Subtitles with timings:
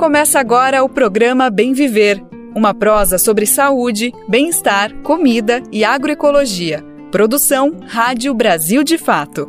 [0.00, 2.24] Começa agora o programa Bem Viver,
[2.56, 6.82] uma prosa sobre saúde, bem-estar, comida e agroecologia.
[7.12, 9.46] Produção Rádio Brasil de Fato.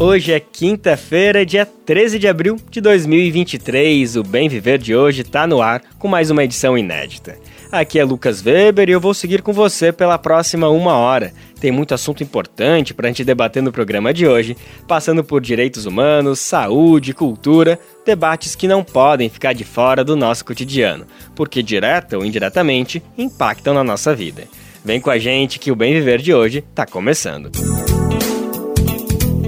[0.00, 4.16] Hoje é quinta-feira, dia 13 de abril de 2023.
[4.16, 7.38] O Bem Viver de hoje está no ar com mais uma edição inédita.
[7.72, 11.32] Aqui é Lucas Weber e eu vou seguir com você pela próxima uma hora.
[11.60, 14.56] Tem muito assunto importante para a gente debater no programa de hoje,
[14.88, 20.44] passando por direitos humanos, saúde, cultura, debates que não podem ficar de fora do nosso
[20.44, 21.06] cotidiano,
[21.36, 24.48] porque direta ou indiretamente impactam na nossa vida.
[24.84, 27.52] Vem com a gente que o Bem Viver de hoje está começando.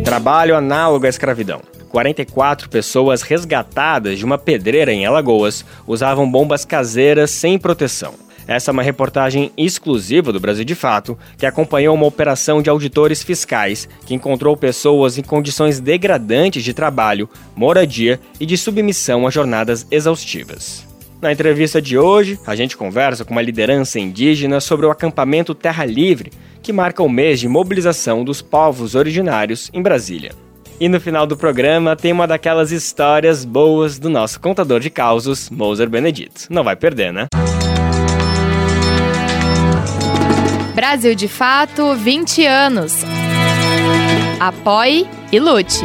[0.05, 1.61] Trabalho análogo à escravidão.
[1.93, 8.15] 44 pessoas resgatadas de uma pedreira em Alagoas usavam bombas caseiras sem proteção.
[8.49, 13.23] Essa é uma reportagem exclusiva do Brasil de Fato, que acompanhou uma operação de auditores
[13.23, 19.87] fiscais que encontrou pessoas em condições degradantes de trabalho, moradia e de submissão a jornadas
[19.91, 20.89] exaustivas.
[21.21, 25.85] Na entrevista de hoje, a gente conversa com uma liderança indígena sobre o acampamento Terra
[25.85, 30.33] Livre, que marca o mês de mobilização dos povos originários em Brasília.
[30.83, 35.49] E no final do programa tem uma daquelas histórias boas do nosso contador de causos,
[35.49, 36.49] Moser Benedito.
[36.51, 37.29] Não vai perder, né?
[40.75, 42.97] Brasil de Fato 20 anos.
[44.41, 45.85] Apoie e lute.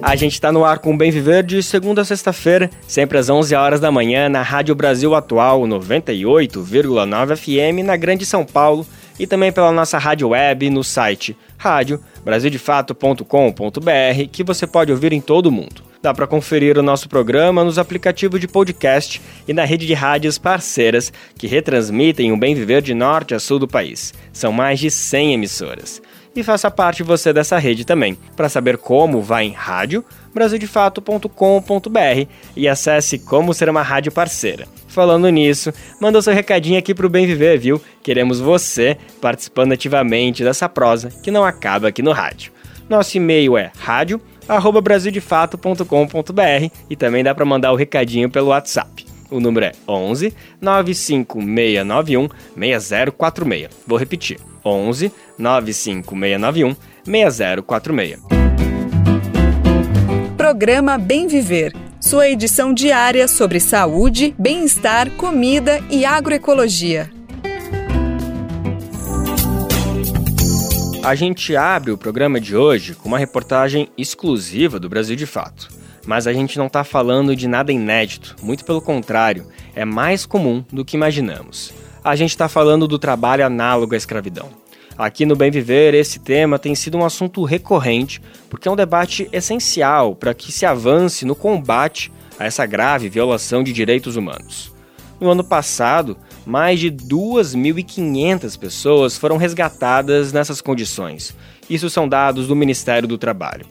[0.00, 3.56] A gente está no ar com Bem Viver de segunda a sexta-feira, sempre às 11
[3.56, 8.86] horas da manhã, na Rádio Brasil Atual 98,9 FM, na Grande São Paulo
[9.18, 15.46] e também pela nossa rádio web no site radiobrasildefato.com.br, que você pode ouvir em todo
[15.46, 15.92] o mundo.
[16.02, 20.36] Dá para conferir o nosso programa nos aplicativos de podcast e na rede de rádios
[20.36, 24.12] parceiras que retransmitem o bem viver de norte a sul do país.
[24.32, 26.02] São mais de 100 emissoras.
[26.34, 28.18] E faça parte você dessa rede também.
[28.34, 34.66] Para saber como, vá em rádio brasildefato.com.br e acesse como ser uma rádio parceira.
[34.92, 37.80] Falando nisso, manda seu recadinho aqui pro Bem Viver, viu?
[38.02, 42.52] Queremos você participando ativamente dessa prosa que não acaba aqui no rádio.
[42.90, 49.06] Nosso e-mail é rádio@brasildefato.com.br e também dá para mandar o recadinho pelo WhatsApp.
[49.30, 53.70] O número é 11 95691 6046.
[53.86, 56.76] Vou repetir: 11 95691
[57.06, 58.20] 6046.
[60.36, 61.72] Programa Bem Viver
[62.02, 67.08] sua edição diária sobre saúde, bem-estar, comida e agroecologia.
[71.04, 75.68] A gente abre o programa de hoje com uma reportagem exclusiva do Brasil de Fato.
[76.04, 80.64] Mas a gente não está falando de nada inédito, muito pelo contrário, é mais comum
[80.72, 81.72] do que imaginamos.
[82.02, 84.61] A gente está falando do trabalho análogo à escravidão.
[84.96, 88.20] Aqui no Bem Viver, esse tema tem sido um assunto recorrente,
[88.50, 93.62] porque é um debate essencial para que se avance no combate a essa grave violação
[93.62, 94.72] de direitos humanos.
[95.18, 101.34] No ano passado, mais de 2.500 pessoas foram resgatadas nessas condições.
[101.70, 103.64] Isso são dados do Ministério do Trabalho.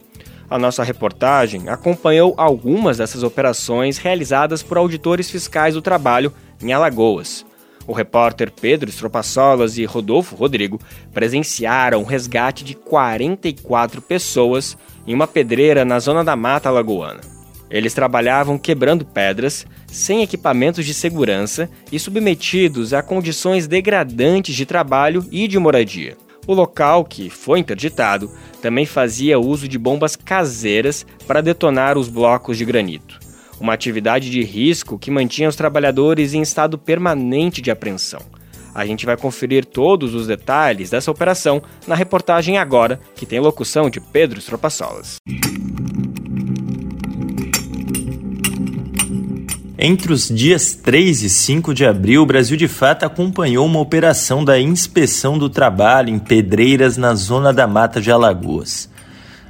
[0.50, 7.44] A nossa reportagem acompanhou algumas dessas operações realizadas por auditores fiscais do trabalho em Alagoas.
[7.86, 10.80] O repórter Pedro Estropaçolas e Rodolfo Rodrigo
[11.12, 14.76] presenciaram o resgate de 44 pessoas
[15.06, 17.20] em uma pedreira na zona da Mata Lagoana.
[17.68, 25.26] Eles trabalhavam quebrando pedras, sem equipamentos de segurança e submetidos a condições degradantes de trabalho
[25.32, 26.16] e de moradia.
[26.46, 32.58] O local, que foi interditado, também fazia uso de bombas caseiras para detonar os blocos
[32.58, 33.21] de granito
[33.62, 38.20] uma atividade de risco que mantinha os trabalhadores em estado permanente de apreensão.
[38.74, 43.88] A gente vai conferir todos os detalhes dessa operação na reportagem agora, que tem locução
[43.88, 45.16] de Pedro Estropaçolas.
[49.78, 54.44] Entre os dias 3 e 5 de abril, o Brasil de Fato acompanhou uma operação
[54.44, 58.91] da Inspeção do Trabalho em Pedreiras, na zona da Mata de Alagoas.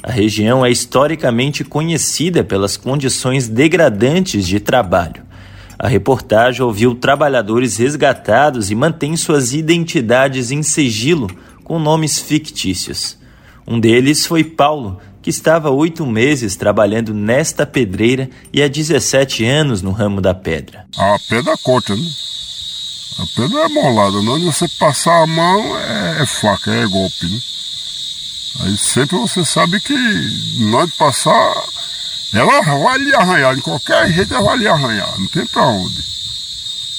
[0.02, 5.22] A região é historicamente conhecida pelas condições degradantes de trabalho.
[5.78, 11.28] A reportagem ouviu trabalhadores resgatados e mantém suas identidades em sigilo
[11.62, 13.16] com nomes fictícios.
[13.66, 19.82] Um deles foi Paulo, que estava oito meses trabalhando nesta pedreira e há 17 anos
[19.82, 20.84] no ramo da pedra.
[20.96, 22.02] A pedra corta, né?
[23.19, 27.51] A pedra é molada, onde você passar a mão é, é faca, é golpe, né?
[28.60, 29.94] Aí sempre você sabe que
[30.60, 31.54] na hora de passar,
[32.34, 36.02] ela vai lhe arranhar, de qualquer jeito ela vai lhe arranhar, não tem pra onde.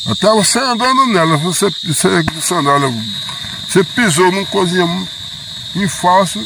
[0.06, 2.94] Até você andando nela, você, você sandália
[3.68, 4.86] Você pisou numa coisinha
[5.76, 6.46] em falso,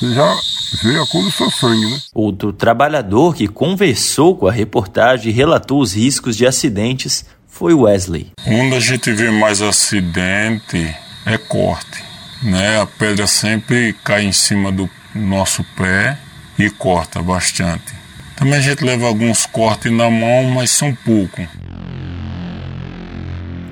[0.00, 0.36] você já
[0.82, 2.00] vê a cor do seu sangue, né?
[2.14, 8.32] Outro trabalhador que conversou com a reportagem e relatou os riscos de acidentes foi Wesley.
[8.46, 10.94] Onde a gente vê mais acidente
[11.24, 12.02] é corte,
[12.42, 12.80] né?
[12.80, 16.18] A pedra sempre cai em cima do nosso pé
[16.58, 17.94] e corta bastante.
[18.36, 21.46] Também a gente leva alguns cortes na mão, mas são poucos.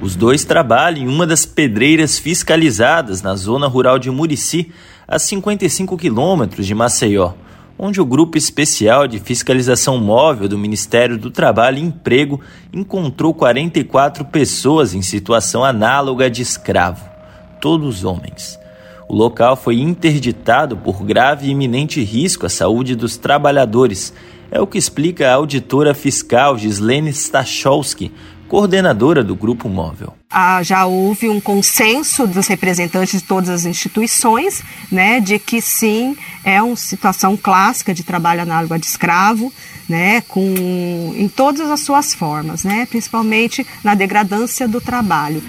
[0.00, 4.70] Os dois trabalham em uma das pedreiras fiscalizadas na zona rural de Murici,
[5.06, 7.32] a 55 quilômetros de Maceió,
[7.78, 12.40] onde o Grupo Especial de Fiscalização Móvel do Ministério do Trabalho e Emprego
[12.72, 17.13] encontrou 44 pessoas em situação análoga de escravo,
[17.64, 18.60] todos homens.
[19.08, 24.12] O local foi interditado por grave e iminente risco à saúde dos trabalhadores.
[24.50, 28.12] É o que explica a auditora fiscal Gislene Stachowski,
[28.48, 30.12] coordenadora do Grupo Móvel.
[30.28, 34.62] Ah, já houve um consenso dos representantes de todas as instituições,
[34.92, 36.14] né, de que sim,
[36.44, 39.50] é uma situação clássica de trabalho análogo de escravo,
[39.88, 45.42] né, com, em todas as suas formas, né, principalmente na degradância do trabalho.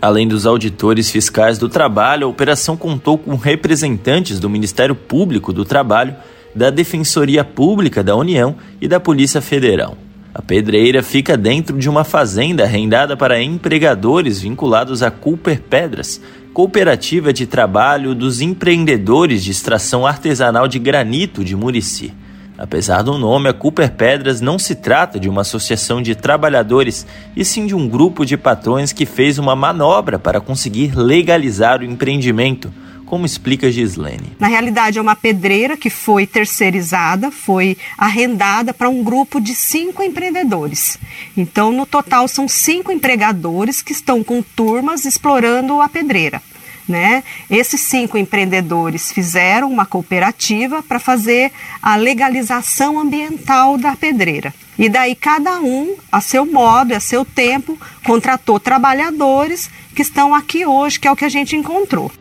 [0.00, 5.64] Além dos auditores fiscais do trabalho, a operação contou com representantes do Ministério Público do
[5.64, 6.14] Trabalho,
[6.54, 9.96] da Defensoria Pública da União e da Polícia Federal.
[10.34, 16.20] A pedreira fica dentro de uma fazenda arrendada para empregadores vinculados à Cooper Pedras,
[16.52, 22.12] cooperativa de trabalho dos empreendedores de extração artesanal de granito de Murici.
[22.58, 27.06] Apesar do nome, a Cooper Pedras não se trata de uma associação de trabalhadores,
[27.36, 31.84] e sim de um grupo de patrões que fez uma manobra para conseguir legalizar o
[31.84, 32.72] empreendimento
[33.06, 34.36] como explica Gislene.
[34.38, 40.02] Na realidade, é uma pedreira que foi terceirizada, foi arrendada para um grupo de cinco
[40.02, 40.98] empreendedores.
[41.36, 46.42] Então, no total, são cinco empregadores que estão com turmas explorando a pedreira.
[46.88, 47.24] Né?
[47.50, 51.50] Esses cinco empreendedores fizeram uma cooperativa para fazer
[51.82, 54.54] a legalização ambiental da pedreira.
[54.78, 60.64] E daí cada um, a seu modo, a seu tempo, contratou trabalhadores que estão aqui
[60.64, 62.12] hoje, que é o que a gente encontrou.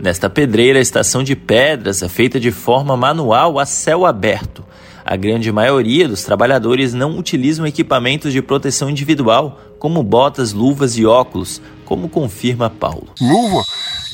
[0.00, 4.64] Nesta pedreira, a estação de pedras é feita de forma manual a céu aberto.
[5.04, 11.06] A grande maioria dos trabalhadores não utilizam equipamentos de proteção individual, como botas, luvas e
[11.06, 13.08] óculos, como confirma Paulo.
[13.20, 13.64] Luva,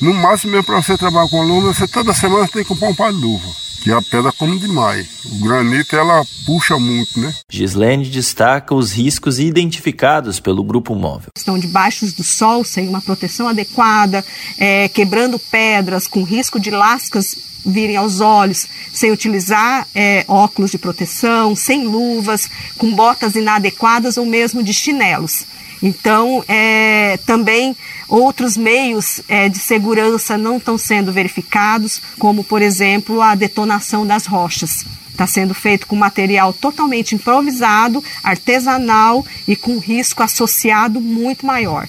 [0.01, 2.95] no máximo é para você trabalhar com luva, você toda semana tem que comprar um
[2.95, 5.07] par de luva que a pedra come demais.
[5.25, 7.31] O granito ela puxa muito, né?
[7.47, 11.29] Gislene destaca os riscos identificados pelo grupo móvel.
[11.37, 14.25] Estão debaixo do sol, sem uma proteção adequada,
[14.57, 20.79] é, quebrando pedras, com risco de lascas virem aos olhos, sem utilizar é, óculos de
[20.79, 25.45] proteção, sem luvas, com botas inadequadas ou mesmo de chinelos.
[25.81, 27.75] Então, é, também
[28.07, 34.25] outros meios é, de segurança não estão sendo verificados, como, por exemplo, a detonação das
[34.25, 34.85] rochas.
[35.09, 41.87] Está sendo feito com material totalmente improvisado, artesanal e com risco associado muito maior.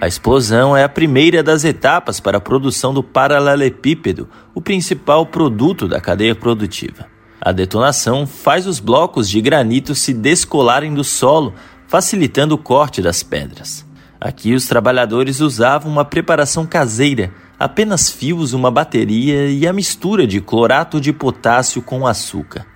[0.00, 5.86] A explosão é a primeira das etapas para a produção do paralelepípedo, o principal produto
[5.86, 7.06] da cadeia produtiva.
[7.40, 11.54] A detonação faz os blocos de granito se descolarem do solo,
[11.88, 13.84] facilitando o corte das pedras.
[14.20, 20.40] Aqui os trabalhadores usavam uma preparação caseira, apenas fios, uma bateria e a mistura de
[20.40, 22.66] clorato de potássio com açúcar.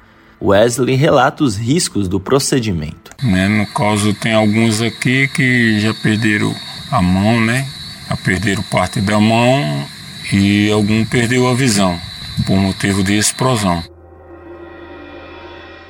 [0.41, 3.13] Wesley relata os riscos do procedimento.
[3.23, 6.55] Né, no caso, tem alguns aqui que já perderam
[6.91, 7.67] a mão, né?
[8.09, 9.87] Já perderam parte da mão
[10.33, 11.99] e algum perdeu a visão
[12.47, 13.83] por motivo de explosão.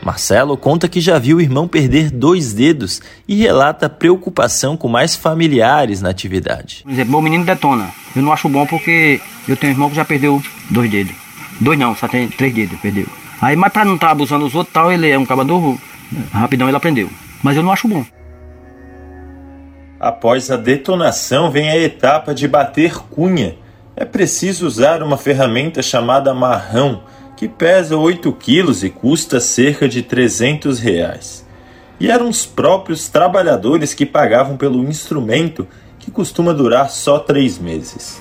[0.05, 5.17] Marcelo conta que já viu o irmão perder dois dedos e relata preocupação com mais
[5.17, 6.83] familiares na atividade.
[6.83, 7.89] Por exemplo, meu menino detona.
[8.15, 9.19] Eu não acho bom porque
[9.49, 11.15] eu tenho um irmão que já perdeu dois dedos.
[11.59, 13.07] Dois não, só tem três dedos, perdeu.
[13.41, 15.79] Aí, mas para não estar tá abusando dos outros, tal, ele é um cabador,
[16.33, 17.09] rapidão ele aprendeu.
[17.43, 18.05] Mas eu não acho bom.
[19.99, 23.57] Após a detonação vem a etapa de bater cunha.
[23.97, 27.05] É preciso usar uma ferramenta chamada marrão,
[27.37, 31.45] que pesa 8 quilos e custa cerca de 300 reais.
[31.99, 35.67] E eram os próprios trabalhadores que pagavam pelo instrumento
[35.99, 38.21] que costuma durar só três meses.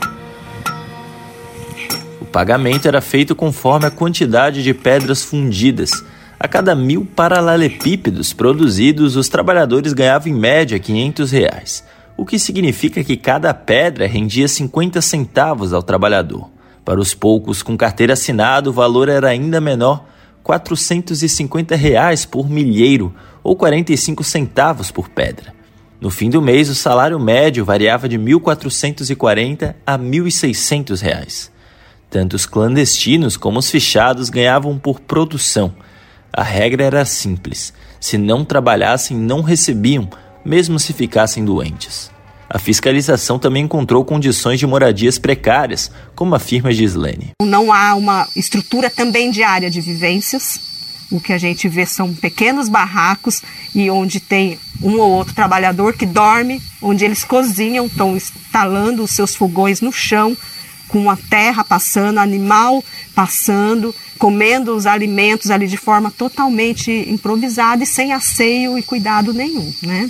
[2.22, 5.92] O pagamento era feito conforme a quantidade de pedras fundidas.
[6.40, 11.84] A cada mil paralelepípedos produzidos, os trabalhadores ganhavam em média 500 reais,
[12.16, 16.53] o que significa que cada pedra rendia 50 centavos ao trabalhador.
[16.84, 20.06] Para os poucos com carteira assinada, o valor era ainda menor,
[20.44, 25.54] 450 reais por milheiro ou 45 centavos por pedra.
[26.02, 31.52] No fim do mês, o salário médio variava de R$ 1.440 a 1.600 reais.
[32.10, 35.74] Tanto os clandestinos como os fichados ganhavam por produção.
[36.32, 40.10] A regra era simples: se não trabalhassem, não recebiam,
[40.44, 42.13] mesmo se ficassem doentes.
[42.54, 47.32] A fiscalização também encontrou condições de moradias precárias, como afirma Gislene.
[47.42, 50.60] Não há uma estrutura também de área de vivências.
[51.12, 53.42] O que a gente vê são pequenos barracos
[53.74, 59.10] e onde tem um ou outro trabalhador que dorme, onde eles cozinham, estão instalando os
[59.10, 60.38] seus fogões no chão,
[60.88, 62.84] com a terra passando, animal
[63.16, 69.74] passando, comendo os alimentos ali de forma totalmente improvisada e sem asseio e cuidado nenhum,
[69.82, 70.08] né?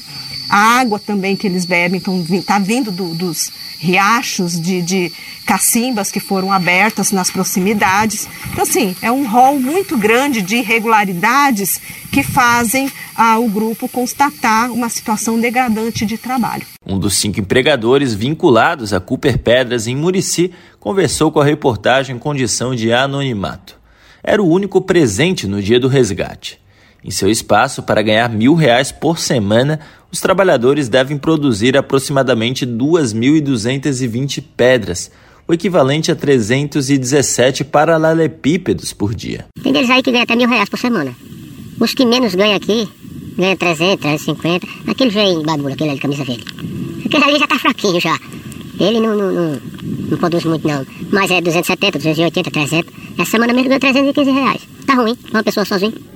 [0.49, 5.11] A água também que eles bebem está vindo do, dos riachos de, de
[5.45, 8.27] cacimbas que foram abertas nas proximidades.
[8.51, 11.81] Então, assim, é um rol muito grande de irregularidades
[12.11, 16.65] que fazem ah, o grupo constatar uma situação degradante de trabalho.
[16.85, 22.19] Um dos cinco empregadores vinculados a Cooper Pedras em Murici conversou com a reportagem em
[22.19, 23.77] condição de anonimato.
[24.23, 26.59] Era o único presente no dia do resgate.
[27.03, 29.81] Em seu espaço, para ganhar mil reais por semana,
[30.13, 35.09] os trabalhadores devem produzir aproximadamente 2.220 pedras,
[35.47, 39.47] o equivalente a 317 paralelepípedos por dia.
[39.63, 41.15] Tem deles aí que ganham até mil reais por semana.
[41.79, 42.87] Os que menos ganham aqui,
[43.35, 44.67] ganham 300, 350.
[44.85, 46.45] Aquele vem bagulho, aquele ali de camisa verde.
[47.05, 48.15] Aquele ali já tá fraquinho já.
[48.79, 49.61] Ele não, não, não,
[50.09, 50.85] não produz muito não.
[51.11, 52.93] Mas é 270, 280, 300.
[53.17, 54.61] Essa semana mesmo ganhou 315 reais.
[54.85, 56.12] Tá ruim, uma pessoa sozinha.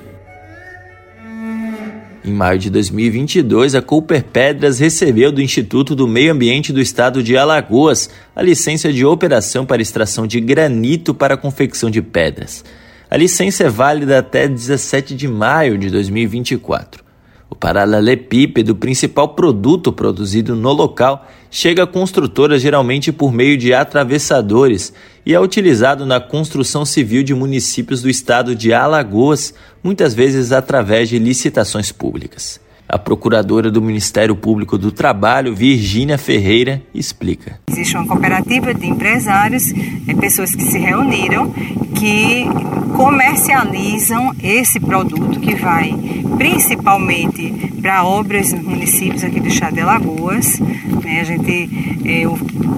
[2.27, 7.23] Em maio de 2022, a Cooper Pedras recebeu do Instituto do Meio Ambiente do Estado
[7.23, 12.65] de Alagoas a licença de operação para extração de granito para a confecção de pedras.
[13.09, 17.01] A licença é válida até 17 de maio de 2024.
[17.49, 24.91] O paralelepípedo, principal produto produzido no local, chega à construtora geralmente por meio de atravessadores
[25.27, 29.53] e é utilizado na construção civil de municípios do estado de Alagoas,
[29.83, 32.61] muitas vezes através de licitações públicas.
[32.89, 37.59] A procuradora do Ministério Público do Trabalho, Virgínia Ferreira, explica.
[37.69, 39.73] Existe uma cooperativa de empresários,
[40.07, 41.51] é, pessoas que se reuniram,
[41.95, 42.45] que
[42.95, 45.93] comercializam esse produto que vai
[46.37, 50.59] principalmente para obras nos municípios aqui do estado de Alagoas.
[51.03, 51.19] Né?
[51.19, 51.69] A gente,
[52.05, 52.37] é, o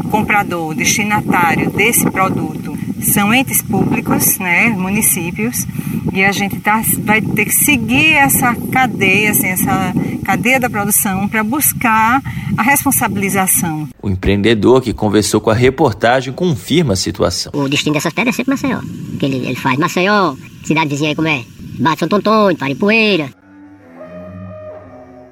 [0.10, 5.66] comprador, o destinatário desse produto são entes públicos, né, municípios,
[6.14, 11.28] e a gente tá, vai ter que seguir essa cadeia, assim, essa cadeia da produção
[11.28, 12.22] para buscar
[12.58, 13.88] a responsabilização.
[14.02, 17.52] O empreendedor que conversou com a reportagem confirma a situação.
[17.56, 18.80] O destino dessas pedras é sempre Maceió,
[19.20, 21.44] que ele, ele faz Maceió, cidade vizinha aí como é,
[21.80, 23.30] Bate Santo Antônio, Paripoeira,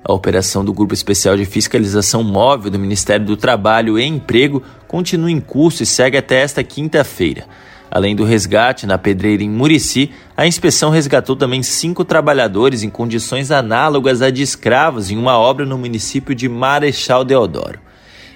[0.07, 5.29] a operação do Grupo Especial de Fiscalização Móvel do Ministério do Trabalho e Emprego continua
[5.29, 7.45] em curso e segue até esta quinta-feira.
[7.91, 13.51] Além do resgate na pedreira em Murici, a inspeção resgatou também cinco trabalhadores em condições
[13.51, 17.79] análogas a de escravos em uma obra no município de Marechal Deodoro.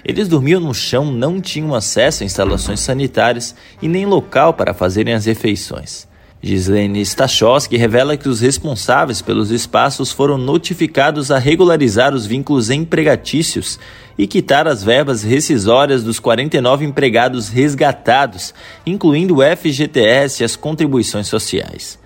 [0.04, 5.14] Eles dormiam no chão, não tinham acesso a instalações sanitárias e nem local para fazerem
[5.14, 6.06] as refeições.
[6.44, 13.78] Gislene Stachowski revela que os responsáveis pelos espaços foram notificados a regularizar os vínculos empregatícios
[14.18, 18.52] e quitar as verbas rescisórias dos 49 empregados resgatados,
[18.84, 21.96] incluindo o FGTS e as contribuições sociais.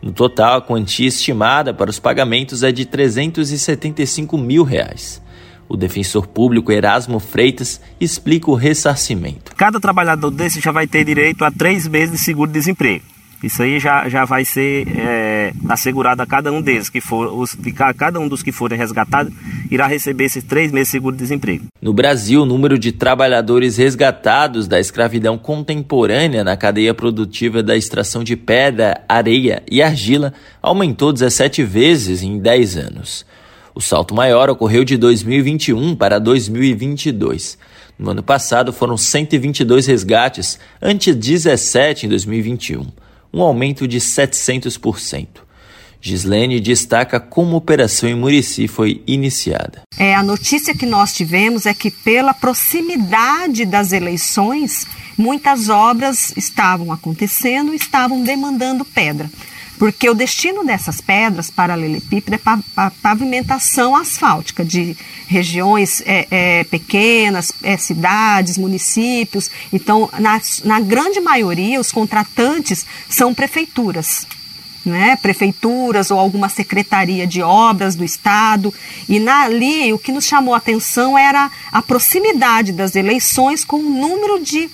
[0.00, 5.20] No total, a quantia estimada para os pagamentos é de 375 mil reais.
[5.68, 9.54] O defensor público Erasmo Freitas explica o ressarcimento.
[9.56, 13.19] Cada trabalhador desse já vai ter direito a três meses de seguro-desemprego.
[13.42, 17.56] Isso aí já, já vai ser é, assegurado a cada um deles, que for, os,
[17.96, 19.32] cada um dos que forem resgatados
[19.70, 21.64] irá receber esses três meses de seguro-desemprego.
[21.80, 28.22] No Brasil, o número de trabalhadores resgatados da escravidão contemporânea na cadeia produtiva da extração
[28.22, 33.24] de pedra, areia e argila aumentou 17 vezes em 10 anos.
[33.74, 37.56] O salto maior ocorreu de 2021 para 2022.
[37.98, 42.86] No ano passado foram 122 resgates, ante 17 em 2021
[43.32, 45.26] um aumento de 700%.
[46.00, 49.82] Gislene destaca como a operação em Murici foi iniciada.
[49.98, 56.90] É, a notícia que nós tivemos é que, pela proximidade das eleições, muitas obras estavam
[56.90, 59.30] acontecendo estavam demandando pedra.
[59.80, 64.94] Porque o destino dessas pedras paralelepípedo é pavimentação asfáltica de
[65.26, 69.50] regiões é, é, pequenas, é, cidades, municípios.
[69.72, 74.26] Então, na, na grande maioria, os contratantes são prefeituras.
[74.84, 78.74] né, prefeituras ou alguma secretaria de obras do Estado.
[79.08, 83.78] E na, ali o que nos chamou a atenção era a proximidade das eleições com
[83.78, 84.68] o número de,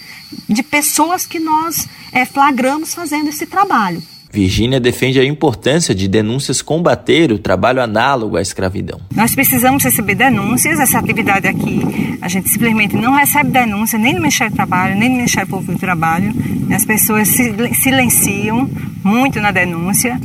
[0.49, 4.03] de pessoas que nós é, flagramos fazendo esse trabalho.
[4.37, 9.01] Virgínia defende a importância de denúncias combater o trabalho análogo à escravidão.
[9.15, 14.21] Nós precisamos receber denúncias, essa atividade aqui, a gente simplesmente não recebe denúncia nem no
[14.21, 16.35] Ministério do Trabalho, nem no Ministério Público do Trabalho.
[16.71, 17.29] As pessoas
[17.83, 18.69] silenciam
[19.03, 20.21] muito na denúncia.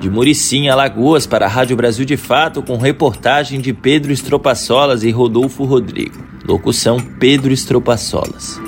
[0.00, 5.10] De Muricinha, Alagoas, para a Rádio Brasil de Fato, com reportagem de Pedro Estropaçolas e
[5.10, 6.24] Rodolfo Rodrigo.
[6.48, 8.58] Locução Pedro Estropaçolas.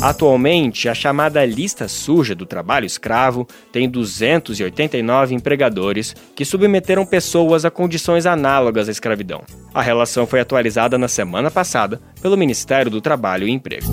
[0.00, 7.70] Atualmente, a chamada lista suja do trabalho escravo tem 289 empregadores que submeteram pessoas a
[7.70, 9.42] condições análogas à escravidão.
[9.74, 13.86] A relação foi atualizada na semana passada pelo Ministério do Trabalho e Emprego.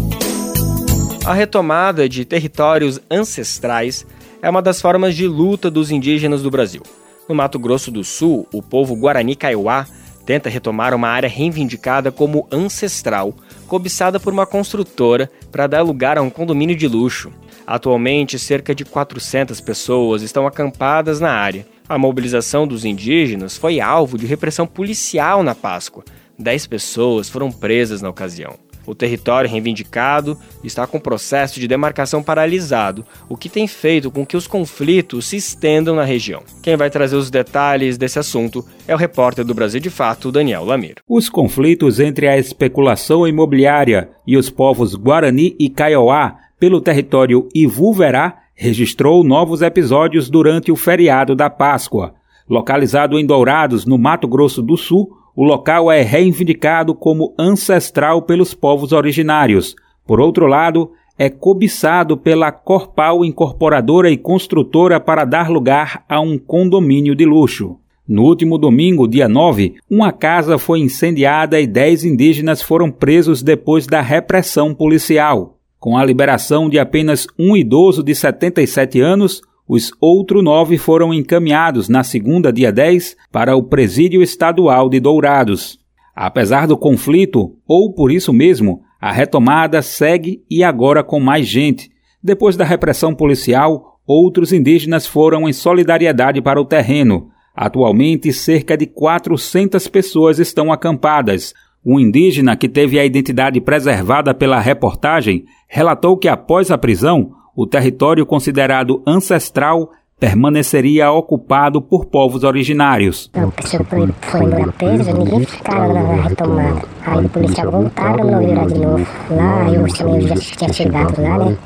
[1.26, 4.08] A retomada de territórios ancestrais
[4.42, 6.84] é uma das formas de luta dos indígenas do Brasil.
[7.28, 9.86] No Mato Grosso do Sul, o povo Guarani Kaiowá
[10.26, 13.34] tenta retomar uma área reivindicada como ancestral,
[13.68, 17.32] cobiçada por uma construtora para dar lugar a um condomínio de luxo.
[17.66, 21.68] Atualmente, cerca de 400 pessoas estão acampadas na área.
[21.88, 26.04] A mobilização dos indígenas foi alvo de repressão policial na Páscoa.
[26.40, 28.67] Dez pessoas foram presas na ocasião.
[28.88, 34.25] O território reivindicado está com o processo de demarcação paralisado, o que tem feito com
[34.25, 36.41] que os conflitos se estendam na região.
[36.63, 40.63] Quem vai trazer os detalhes desse assunto é o repórter do Brasil de Fato, Daniel
[40.63, 40.96] Lamir.
[41.08, 48.38] Os conflitos entre a especulação imobiliária e os povos Guarani e Kaiowá pelo território Ivu-Verá
[48.56, 52.15] registrou novos episódios durante o feriado da Páscoa.
[52.50, 58.56] Localizado em Dourados, no Mato Grosso do Sul, o local é reivindicado como ancestral pelos
[58.56, 59.75] povos originários.
[60.03, 66.39] Por outro lado, é cobiçado pela Corpal Incorporadora e Construtora para dar lugar a um
[66.39, 67.78] condomínio de luxo.
[68.08, 73.86] No último domingo, dia 9, uma casa foi incendiada e 10 indígenas foram presos depois
[73.86, 75.60] da repressão policial.
[75.80, 81.89] Com a liberação de apenas um idoso de 77 anos, os outros nove foram encaminhados
[81.89, 85.77] na segunda, dia 10, para o Presídio Estadual de Dourados.
[86.15, 91.91] Apesar do conflito, ou por isso mesmo, a retomada segue e agora com mais gente.
[92.23, 97.30] Depois da repressão policial, outros indígenas foram em solidariedade para o terreno.
[97.53, 101.53] Atualmente, cerca de 400 pessoas estão acampadas.
[101.86, 107.65] Um indígena que teve a identidade preservada pela reportagem relatou que após a prisão, o
[107.65, 109.89] território considerado ancestral
[110.20, 113.32] permaneceria ocupado por povos originários.
[113.34, 114.74] A pessoa foi, foi embora
[115.13, 115.48] ninguém
[115.93, 116.82] na retomada.
[117.06, 117.28] Aí
[117.65, 119.08] voltaram, lá de novo.
[119.32, 119.88] Lá, eu
[120.28, 121.58] já tinha chegado lá, né?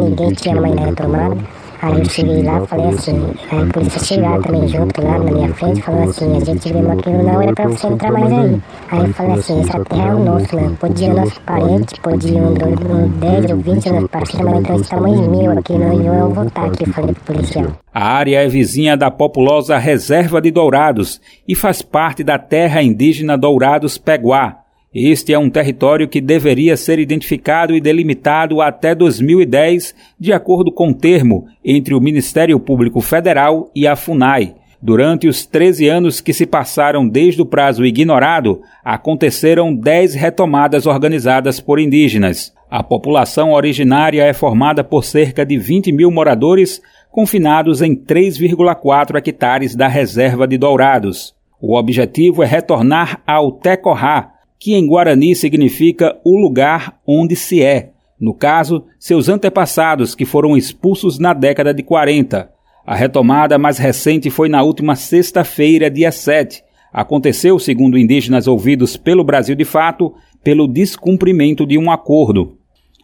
[0.00, 1.36] Ninguém tinha mais na retomada.
[1.84, 5.52] Aí eu cheguei lá, falei assim, aí a polícia chegaram também junto lá na minha
[5.52, 8.62] frente, falou assim, a gente viu aquilo não era pra você entrar mais aí.
[8.90, 10.76] Aí eu falei assim, essa terra é o nosso, né?
[10.80, 15.50] Podia nosso parente, podia um, um 10 ou 20 anos parceiro, mas então estamos mil
[15.58, 17.66] aqui, não, eu voltar aqui, falei pro policial.
[17.92, 23.36] A área é vizinha da populosa Reserva de Dourados e faz parte da terra indígena
[23.36, 24.63] Dourados Peguá,
[24.94, 30.90] este é um território que deveria ser identificado e delimitado até 2010, de acordo com
[30.90, 34.54] o termo entre o Ministério Público Federal e a FUNAI.
[34.80, 41.58] Durante os 13 anos que se passaram desde o prazo ignorado, aconteceram 10 retomadas organizadas
[41.58, 42.52] por indígenas.
[42.70, 49.74] A população originária é formada por cerca de 20 mil moradores, confinados em 3,4 hectares
[49.74, 51.34] da reserva de Dourados.
[51.60, 54.33] O objetivo é retornar ao Tecorá,
[54.64, 57.90] que em Guarani significa o lugar onde se é.
[58.18, 62.48] No caso, seus antepassados que foram expulsos na década de 40.
[62.86, 66.62] A retomada mais recente foi na última sexta-feira, dia 7.
[66.90, 72.56] Aconteceu, segundo indígenas ouvidos pelo Brasil de Fato, pelo descumprimento de um acordo.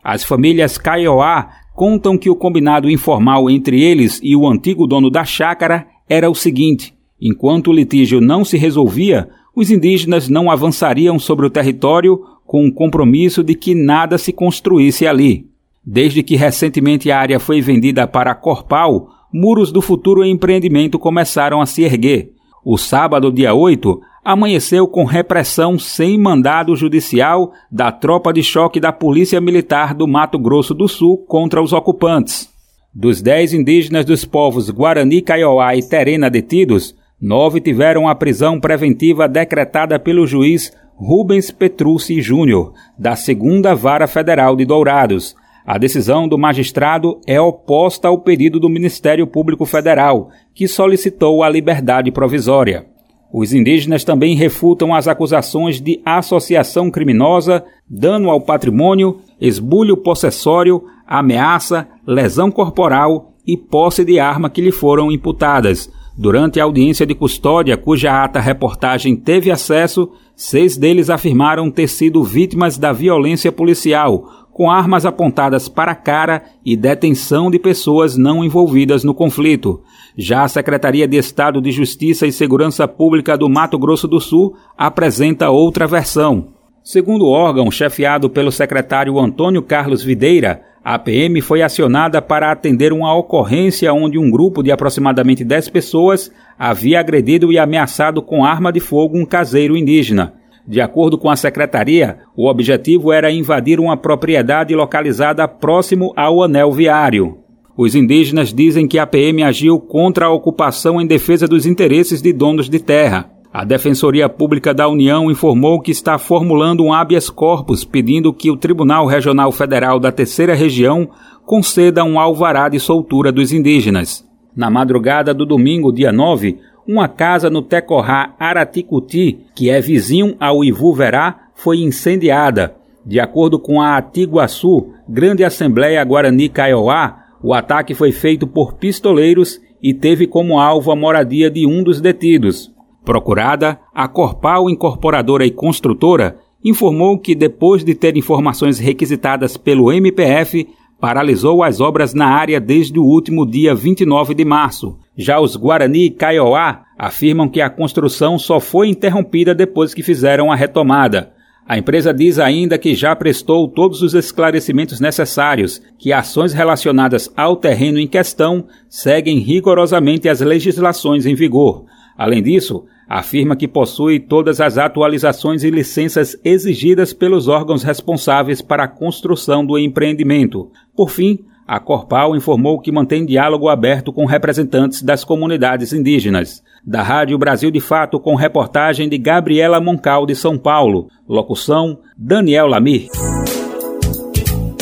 [0.02, 5.26] As famílias Kaiowá contam que o combinado informal entre eles e o antigo dono da
[5.26, 11.46] chácara era o seguinte: enquanto o litígio não se resolvia, os indígenas não avançariam sobre
[11.46, 15.46] o território com o compromisso de que nada se construísse ali.
[15.84, 21.60] Desde que recentemente a área foi vendida para a Corpal, muros do futuro empreendimento começaram
[21.60, 22.32] a se erguer.
[22.64, 28.92] O sábado, dia 8, amanheceu com repressão sem mandado judicial da tropa de choque da
[28.92, 32.50] Polícia Militar do Mato Grosso do Sul contra os ocupantes.
[32.92, 39.28] Dos dez indígenas dos povos Guarani, Kaiowá e Terena detidos, Nove tiveram a prisão preventiva
[39.28, 45.36] decretada pelo juiz Rubens Petrucci Júnior, da Segunda Vara Federal de Dourados.
[45.66, 51.48] A decisão do magistrado é oposta ao pedido do Ministério Público Federal, que solicitou a
[51.50, 52.86] liberdade provisória.
[53.30, 61.86] Os indígenas também refutam as acusações de associação criminosa, dano ao patrimônio, esbulho possessório, ameaça,
[62.06, 65.90] lesão corporal e posse de arma que lhe foram imputadas.
[66.22, 72.22] Durante a audiência de custódia, cuja ata reportagem teve acesso, seis deles afirmaram ter sido
[72.22, 78.44] vítimas da violência policial, com armas apontadas para a cara e detenção de pessoas não
[78.44, 79.80] envolvidas no conflito.
[80.14, 84.54] Já a Secretaria de Estado de Justiça e Segurança Pública do Mato Grosso do Sul
[84.76, 86.48] apresenta outra versão.
[86.84, 92.90] Segundo o órgão, chefiado pelo secretário Antônio Carlos Videira, a PM foi acionada para atender
[92.92, 98.72] uma ocorrência onde um grupo de aproximadamente 10 pessoas havia agredido e ameaçado com arma
[98.72, 100.34] de fogo um caseiro indígena.
[100.66, 106.72] De acordo com a secretaria, o objetivo era invadir uma propriedade localizada próximo ao anel
[106.72, 107.38] viário.
[107.76, 112.32] Os indígenas dizem que a PM agiu contra a ocupação em defesa dos interesses de
[112.32, 113.30] donos de terra.
[113.52, 118.56] A Defensoria Pública da União informou que está formulando um habeas corpus pedindo que o
[118.56, 121.08] Tribunal Regional Federal da Terceira Região
[121.44, 124.24] conceda um alvará de soltura dos indígenas.
[124.54, 130.64] Na madrugada do domingo, dia 9, uma casa no Tecorá Araticuti, que é vizinho ao
[130.64, 132.76] Ivu Verá, foi incendiada.
[133.04, 139.60] De acordo com a Atiguaçu, Grande Assembleia Guarani Kaiowá, o ataque foi feito por pistoleiros
[139.82, 142.72] e teve como alvo a moradia de um dos detidos.
[143.04, 150.68] Procurada, a Corpal Incorporadora e Construtora informou que, depois de ter informações requisitadas pelo MPF,
[151.00, 154.98] paralisou as obras na área desde o último dia 29 de março.
[155.16, 160.52] Já os Guarani e Kaiowá afirmam que a construção só foi interrompida depois que fizeram
[160.52, 161.32] a retomada.
[161.66, 167.56] A empresa diz ainda que já prestou todos os esclarecimentos necessários, que ações relacionadas ao
[167.56, 171.84] terreno em questão seguem rigorosamente as legislações em vigor.
[172.20, 178.84] Além disso, afirma que possui todas as atualizações e licenças exigidas pelos órgãos responsáveis para
[178.84, 180.70] a construção do empreendimento.
[180.94, 186.62] Por fim, a Corpal informou que mantém diálogo aberto com representantes das comunidades indígenas.
[186.84, 191.08] Da Rádio Brasil de Fato, com reportagem de Gabriela Moncal, de São Paulo.
[191.26, 193.08] Locução: Daniel Lamir.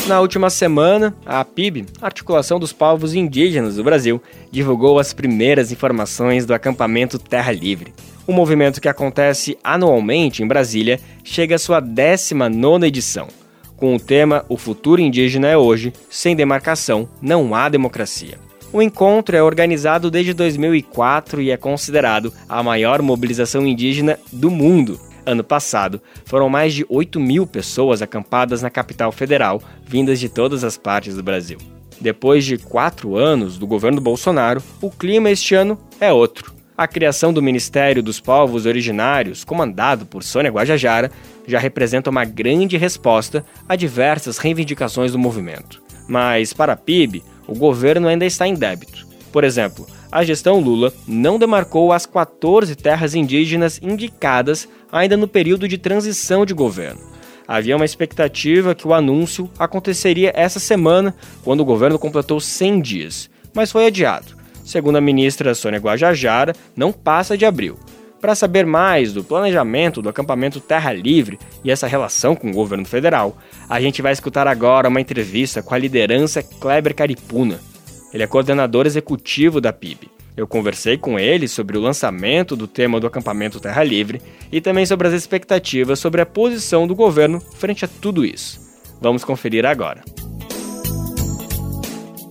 [0.09, 4.19] Na última semana, a APIB, Articulação dos Povos Indígenas do Brasil,
[4.51, 7.93] divulgou as primeiras informações do acampamento Terra Livre.
[8.25, 13.27] O movimento que acontece anualmente em Brasília chega à sua 19 edição
[13.77, 18.39] com o tema O Futuro Indígena é Hoje, sem demarcação, não há democracia.
[18.73, 24.99] O encontro é organizado desde 2004 e é considerado a maior mobilização indígena do mundo.
[25.29, 30.63] Ano passado, foram mais de 8 mil pessoas acampadas na capital federal, vindas de todas
[30.63, 31.59] as partes do Brasil.
[32.01, 36.51] Depois de quatro anos do governo Bolsonaro, o clima este ano é outro.
[36.75, 41.11] A criação do Ministério dos Povos Originários, comandado por Sônia Guajajara,
[41.47, 45.79] já representa uma grande resposta a diversas reivindicações do movimento.
[46.07, 49.05] Mas, para a PIB, o governo ainda está em débito.
[49.31, 55.67] Por exemplo, a gestão Lula não demarcou as 14 terras indígenas indicadas ainda no período
[55.67, 57.01] de transição de governo.
[57.47, 63.29] Havia uma expectativa que o anúncio aconteceria essa semana, quando o governo completou 100 dias,
[63.53, 67.77] mas foi adiado segundo a ministra Sônia Guajajara, não passa de abril.
[68.21, 72.85] Para saber mais do planejamento do acampamento Terra Livre e essa relação com o governo
[72.85, 77.59] federal, a gente vai escutar agora uma entrevista com a liderança Kleber Caripuna.
[78.13, 80.09] Ele é coordenador executivo da PIB.
[80.35, 84.85] Eu conversei com ele sobre o lançamento do tema do acampamento Terra Livre e também
[84.85, 88.59] sobre as expectativas sobre a posição do governo frente a tudo isso.
[89.01, 90.01] Vamos conferir agora.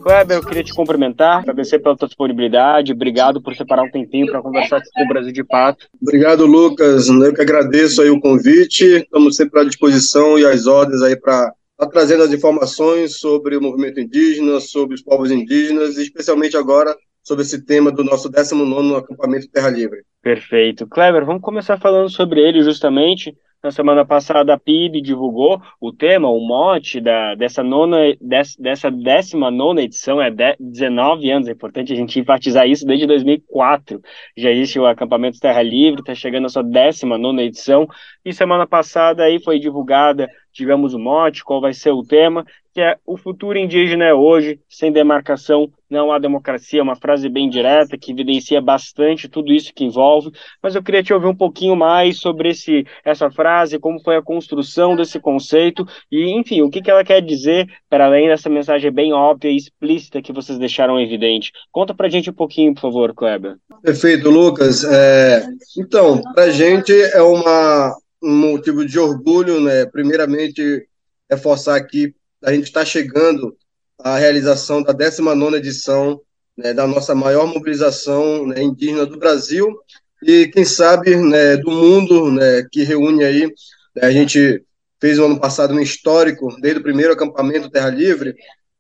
[0.03, 4.41] Kleber, eu queria te cumprimentar, agradecer pela tua disponibilidade, obrigado por separar um tempinho para
[4.41, 5.87] conversar com o Brasil de Pato.
[6.01, 7.09] Obrigado, Lucas.
[7.09, 11.53] Eu que agradeço aí o convite, estamos sempre à disposição e às ordens aí para
[11.79, 16.97] estar tá trazendo as informações sobre o movimento indígena, sobre os povos indígenas especialmente agora
[17.23, 20.01] sobre esse tema do nosso 19º acampamento Terra Livre.
[20.23, 20.87] Perfeito.
[20.89, 23.37] Kleber, vamos começar falando sobre ele justamente.
[23.63, 28.89] Na semana passada, a PIB divulgou o tema, o mote da, dessa, nona, des, dessa
[28.89, 34.01] 19 edição, é de, 19 anos, é importante a gente enfatizar isso, desde 2004
[34.37, 37.89] já existe o acampamento Terra Livre, está chegando a sua 19 edição,
[38.25, 42.45] e semana passada aí foi divulgada tivemos o mote, qual vai ser o tema,
[42.75, 47.49] que é o futuro indígena é hoje, sem demarcação não há democracia, uma frase bem
[47.49, 50.31] direta que evidencia bastante tudo isso que envolve,
[50.63, 54.23] mas eu queria te ouvir um pouquinho mais sobre esse, essa frase, como foi a
[54.23, 58.93] construção desse conceito e, enfim, o que, que ela quer dizer, para além dessa mensagem
[58.93, 61.53] bem óbvia e explícita que vocês deixaram evidente.
[61.73, 63.57] Conta pra gente um pouquinho, por favor, Kleber.
[63.83, 64.85] Perfeito, Lucas.
[64.85, 65.47] É,
[65.79, 69.87] então, pra gente é uma, um motivo de orgulho, né?
[69.87, 70.87] Primeiramente,
[71.31, 73.57] reforçar aqui a gente está chegando
[73.99, 76.21] à realização da 19 edição
[76.57, 79.77] né, da nossa maior mobilização né, indígena do Brasil
[80.23, 83.47] e, quem sabe, né, do mundo, né, que reúne aí.
[83.95, 84.65] Né, a gente
[85.01, 88.35] fez no ano passado um histórico, desde o primeiro acampamento Terra Livre,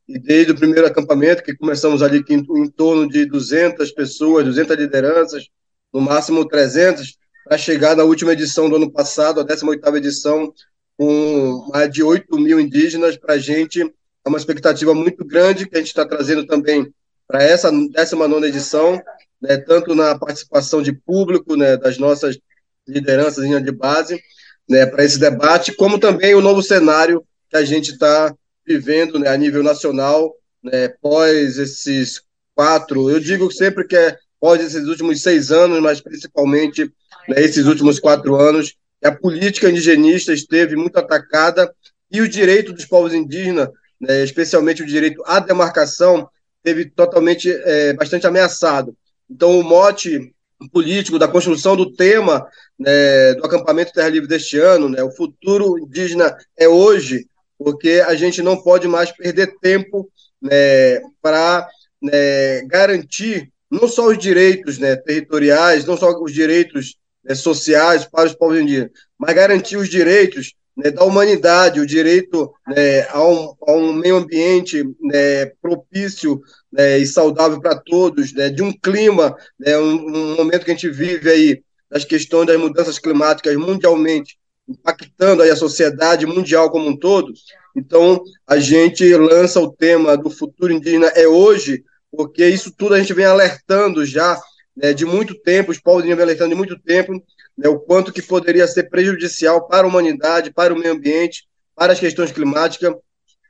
[0.09, 4.77] e desde o primeiro acampamento, que começamos ali em, em torno de 200 pessoas, 200
[4.77, 5.49] lideranças,
[5.93, 7.17] no máximo 300,
[7.49, 10.53] para chegar na última edição do ano passado, a 18ª edição,
[10.99, 15.75] com mais de 8 mil indígenas, para a gente é uma expectativa muito grande que
[15.75, 16.93] a gente está trazendo também
[17.27, 19.01] para essa 19 edição,
[19.41, 22.39] né, tanto na participação de público né, das nossas
[22.87, 24.21] lideranças de base,
[24.69, 28.35] né, para esse debate, como também o novo cenário que a gente está
[28.67, 32.21] vivendo né, a nível nacional, né, pós esses
[32.55, 36.93] quatro, eu digo sempre que é pós esses últimos seis anos, mas principalmente
[37.29, 41.73] né, esses últimos quatro anos, a política indigenista esteve muito atacada
[42.11, 43.69] e o direito dos povos indígenas,
[44.01, 46.29] né, especialmente o direito à demarcação,
[46.63, 48.97] teve totalmente é, bastante ameaçado.
[49.31, 50.33] Então, o mote
[50.73, 52.47] político da construção do tema
[52.79, 58.15] né, do acampamento Terra Livre deste ano, né, o futuro indígena é hoje, porque a
[58.15, 60.11] gente não pode mais perder tempo
[60.41, 61.69] né, para
[62.01, 66.97] né, garantir não só os direitos né, territoriais, não só os direitos
[67.29, 72.53] né, sociais para os povos indígenas, mas garantir os direitos né, da humanidade, o direito
[72.67, 76.41] né, a, um, a, um, meio ambiente né, propício
[76.73, 79.37] né, e saudável para todos, né, de um clima,
[79.67, 84.39] um, um, momento que a gente vive aí, das questões das mudanças climáticas mundialmente,
[84.69, 87.33] impactando aí a sociedade mundial como um todo.
[87.75, 92.99] Então, a gente lança o tema do futuro indígena é hoje, porque isso tudo a
[92.99, 94.39] gente vem alertando já
[94.79, 97.13] né, de muito tempo, os povos vêm alertando de muito tempo,
[97.57, 101.93] né, o quanto que poderia ser prejudicial para a humanidade, para o meio ambiente, para
[101.93, 102.95] as questões climáticas,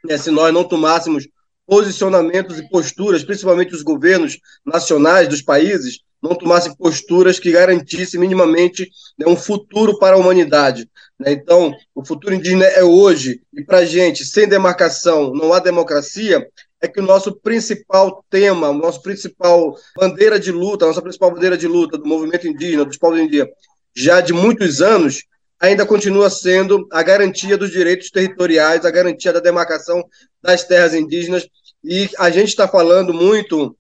[0.05, 1.29] né, se nós não tomássemos
[1.67, 8.91] posicionamentos e posturas, principalmente os governos nacionais dos países, não tomassem posturas que garantissem minimamente
[9.19, 10.89] né, um futuro para a humanidade.
[11.19, 11.33] Né?
[11.33, 16.45] Então, o futuro indígena é hoje, e para a gente, sem demarcação, não há democracia,
[16.81, 21.33] é que o nosso principal tema, o nosso principal bandeira de luta, a nossa principal
[21.33, 23.53] bandeira de luta do movimento indígena, dos povos indígenas,
[23.95, 25.25] já de muitos anos,
[25.61, 30.05] ainda continua sendo a garantia dos direitos territoriais, a garantia da demarcação
[30.41, 31.49] das terras indígenas.
[31.83, 33.77] E a gente está falando muito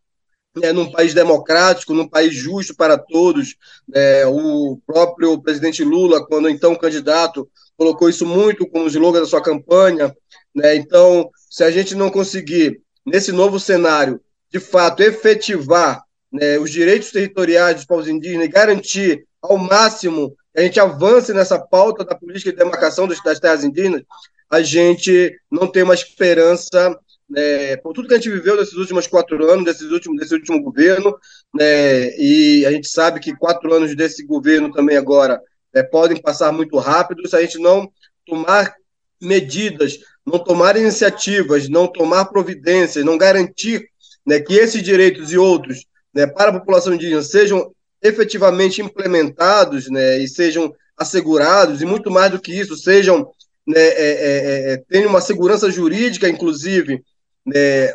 [0.56, 3.54] né, num país democrático, num país justo para todos.
[3.94, 9.42] É, o próprio presidente Lula, quando então candidato, colocou isso muito como slogan da sua
[9.42, 10.14] campanha.
[10.52, 10.74] Né?
[10.74, 17.10] Então, se a gente não conseguir nesse novo cenário, de fato, efetivar né, os direitos
[17.10, 22.14] territoriais dos povos indígenas e garantir ao máximo que a gente avance nessa pauta da
[22.14, 24.02] política de demarcação das terras indígenas,
[24.50, 29.06] a gente não tem uma esperança né, por tudo que a gente viveu nesses últimos
[29.06, 31.16] quatro anos, desses últimos, desse último governo,
[31.54, 35.40] né, e a gente sabe que quatro anos desse governo também agora
[35.74, 37.90] né, podem passar muito rápido se a gente não
[38.26, 38.74] tomar
[39.20, 43.88] medidas não tomar iniciativas, não tomar providências, não garantir
[44.26, 50.18] né, que esses direitos e outros né, para a população indígena sejam efetivamente implementados né,
[50.18, 53.30] e sejam assegurados, e muito mais do que isso, sejam
[53.66, 57.02] né, é, é, é, tenham uma segurança jurídica, inclusive,
[57.46, 57.92] né,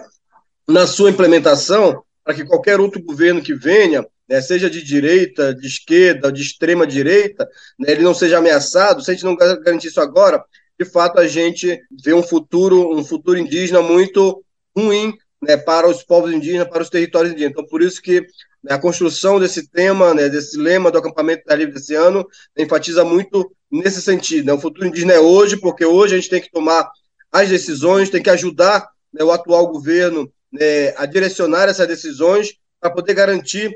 [0.67, 5.67] na sua implementação, para que qualquer outro governo que venha, né, seja de direita, de
[5.67, 9.03] esquerda, de extrema direita, né, ele não seja ameaçado.
[9.03, 10.43] Se a gente não garantir isso agora,
[10.79, 14.43] de fato a gente vê um futuro, um futuro indígena muito
[14.75, 17.53] ruim né, para os povos indígenas, para os territórios indígenas.
[17.53, 18.21] Então, por isso que
[18.63, 23.03] né, a construção desse tema, né, desse lema do acampamento da Livre desse ano, enfatiza
[23.03, 24.47] muito nesse sentido.
[24.47, 24.53] Né?
[24.53, 26.89] O futuro indígena é hoje, porque hoje a gente tem que tomar
[27.31, 32.89] as decisões, tem que ajudar né, o atual governo né, a direcionar essas decisões para
[32.89, 33.71] poder garantir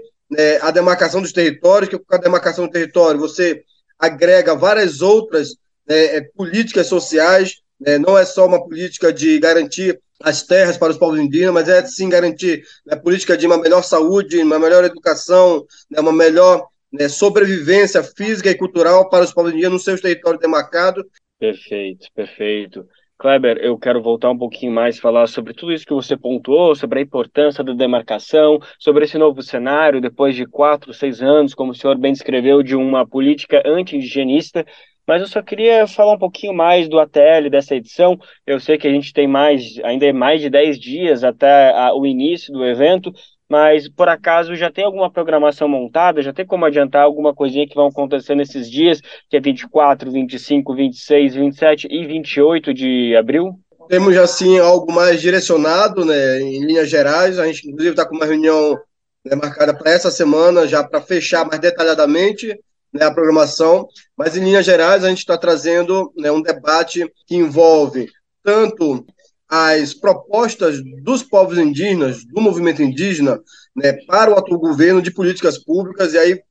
[0.61, 3.63] a demarcação dos territórios, que com a demarcação do território você
[3.97, 5.55] agrega várias outras
[5.87, 10.91] né, é, políticas sociais, né, não é só uma política de garantir as terras para
[10.91, 14.59] os povos indígenas, mas é sim garantir a né, política de uma melhor saúde, uma
[14.59, 19.83] melhor educação, né, uma melhor né, sobrevivência física e cultural para os povos indígenas nos
[19.83, 21.03] seus territórios demarcados.
[21.39, 22.87] Perfeito, perfeito.
[23.19, 26.99] Kleber, eu quero voltar um pouquinho mais, falar sobre tudo isso que você pontuou, sobre
[26.99, 31.75] a importância da demarcação, sobre esse novo cenário, depois de quatro, seis anos, como o
[31.75, 34.63] senhor bem descreveu, de uma política anti-indigenista.
[35.07, 38.19] Mas eu só queria falar um pouquinho mais do ATL dessa edição.
[38.45, 41.93] Eu sei que a gente tem mais, ainda é mais de dez dias até a,
[41.95, 43.13] o início do evento,
[43.49, 46.21] mas por acaso já tem alguma programação montada?
[46.21, 50.75] Já tem como adiantar alguma coisinha que vão acontecer nesses dias, que é 24, 25,
[50.75, 53.53] 26, 27 e 28 de abril?
[53.87, 57.39] Temos assim algo mais direcionado, né, em linhas gerais.
[57.39, 58.77] A gente inclusive está com uma reunião
[59.25, 62.59] né, marcada para essa semana, já para fechar mais detalhadamente
[62.93, 63.87] né, a programação.
[64.15, 68.09] Mas em linhas gerais a gente está trazendo né, um debate que envolve
[68.43, 69.05] tanto
[69.49, 73.39] as propostas dos povos indígenas, do movimento indígena,
[73.75, 76.41] né, para o atual governo de políticas públicas, e aí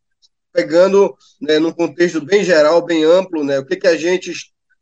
[0.53, 4.33] pegando né, num contexto bem geral, bem amplo, né, o que, que a gente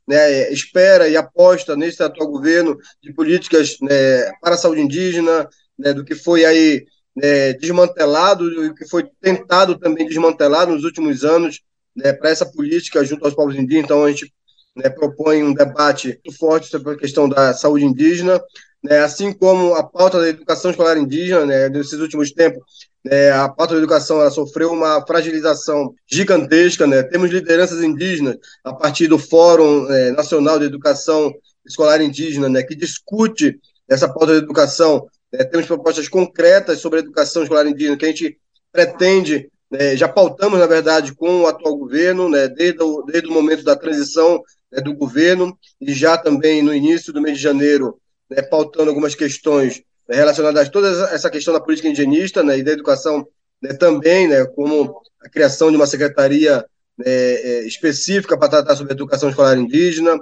[0.07, 5.93] né, espera e aposta nesse atual governo de políticas né, para a saúde indígena, né,
[5.93, 11.61] do que foi aí né, desmantelado e que foi tentado também desmantelar nos últimos anos
[11.95, 13.85] né, para essa política junto aos povos indígenas.
[13.85, 14.33] Então, a gente
[14.77, 18.43] né, propõe um debate muito forte sobre a questão da saúde indígena,
[18.83, 22.63] né, assim como a pauta da educação escolar indígena, né, nesses últimos tempos,
[23.05, 28.75] né, a pauta da educação ela sofreu uma fragilização gigantesca, né, temos lideranças indígenas a
[28.75, 31.33] partir do Fórum é, Nacional de Educação
[31.65, 37.03] Escolar Indígena, né, que discute essa pauta da educação, né, temos propostas concretas sobre a
[37.03, 38.39] educação escolar indígena que a gente
[38.73, 43.33] pretende né, já pautamos, na verdade, com o atual governo, né, desde, o, desde o
[43.33, 47.99] momento da transição né, do governo, e já também no início do mês de janeiro,
[48.31, 52.63] né, pautando algumas questões né, relacionadas a toda essa questão da política indigenista né, e
[52.63, 53.27] da educação
[53.61, 56.65] né, também, né, como a criação de uma secretaria
[56.97, 60.21] né, é, específica para tratar sobre a educação escolar indígena,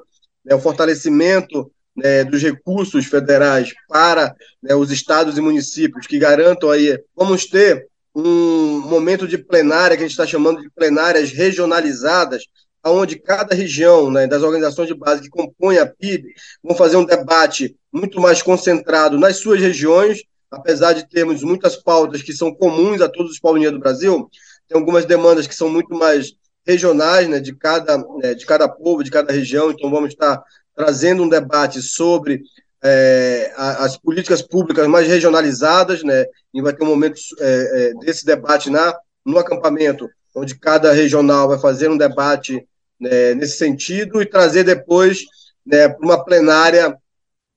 [0.51, 6.99] o fortalecimento né, dos recursos federais para né, os estados e municípios que garantam aí,
[7.15, 12.45] vamos ter um momento de plenária que a gente está chamando de plenárias regionalizadas,
[12.85, 17.05] onde cada região né, das organizações de base que compõem a PIB vão fazer um
[17.05, 23.01] debate muito mais concentrado nas suas regiões, apesar de termos muitas pautas que são comuns
[23.01, 24.29] a todos os povos do Brasil,
[24.69, 26.35] tem algumas demandas que são muito mais
[26.67, 30.43] regionais, né, de cada, né, de cada povo, de cada região, então vamos estar
[30.75, 32.43] trazendo um debate sobre
[32.83, 38.27] é, as políticas públicas mais regionalizadas, né, e vai ter um momento é, é, desse
[38.27, 42.67] debate na, no acampamento, onde cada regional vai fazer um debate
[42.99, 45.21] né, nesse sentido e trazer depois
[45.65, 46.97] né, uma plenária,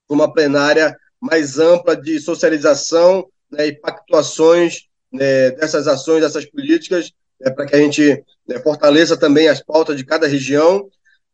[0.10, 7.52] uma plenária mais ampla de socialização né, e pactuações né, dessas ações, dessas políticas, né,
[7.52, 10.88] para que a gente né, fortaleça também as pautas de cada região.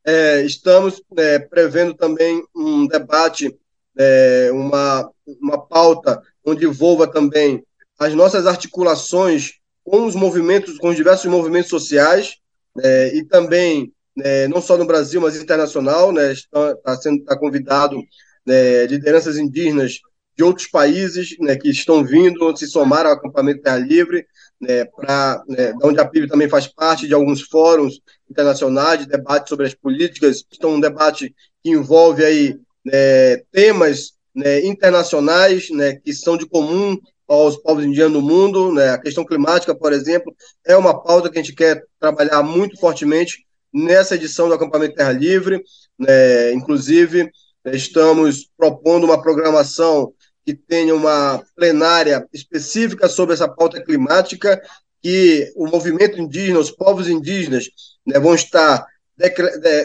[0.06, 3.56] É, estamos né, prevendo também um debate,
[3.98, 5.10] é, uma,
[5.42, 7.64] uma pauta onde envolva também
[8.00, 12.38] as nossas articulações com os movimentos, com os diversos movimentos sociais,
[12.84, 17.38] é, e também né, não só no Brasil, mas internacional, né, está, está sendo está
[17.38, 17.98] convidado
[18.46, 20.00] né, lideranças indígenas
[20.36, 24.26] de outros países né, que estão vindo se somar ao acampamento Terra Livre,
[24.62, 29.50] né, para né, onde a PIB também faz parte de alguns fóruns internacionais de debate
[29.50, 30.46] sobre as políticas.
[30.54, 36.98] Então, um debate que envolve aí né, temas né, internacionais né, que são de comum
[37.28, 38.72] aos povos indianos do mundo.
[38.72, 40.34] Né, a questão climática, por exemplo,
[40.66, 45.12] é uma pauta que a gente quer trabalhar muito fortemente nessa edição do Acampamento Terra
[45.12, 45.64] Livre.
[45.98, 47.32] Né, inclusive,
[47.66, 50.14] estamos propondo uma programação
[50.46, 54.62] que tenha uma plenária específica sobre essa pauta climática,
[55.02, 57.70] que o movimento indígena, os povos indígenas,
[58.06, 58.86] né, vão estar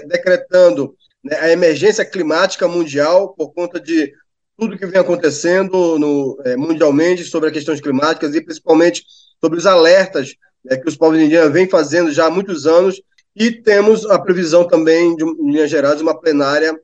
[0.07, 4.13] decretando né, a emergência climática mundial por conta de
[4.57, 9.05] tudo que vem acontecendo no, é, mundialmente sobre as questões climáticas e principalmente
[9.41, 13.01] sobre os alertas né, que os povos indígenas vêm fazendo já há muitos anos.
[13.35, 16.75] E temos a previsão também, de, em linhas gerais, uma plenária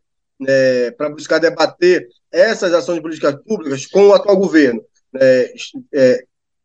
[0.42, 4.83] né, para buscar debater essas ações de políticas públicas com o atual governo.
[5.14, 5.52] É,
[5.94, 6.24] é,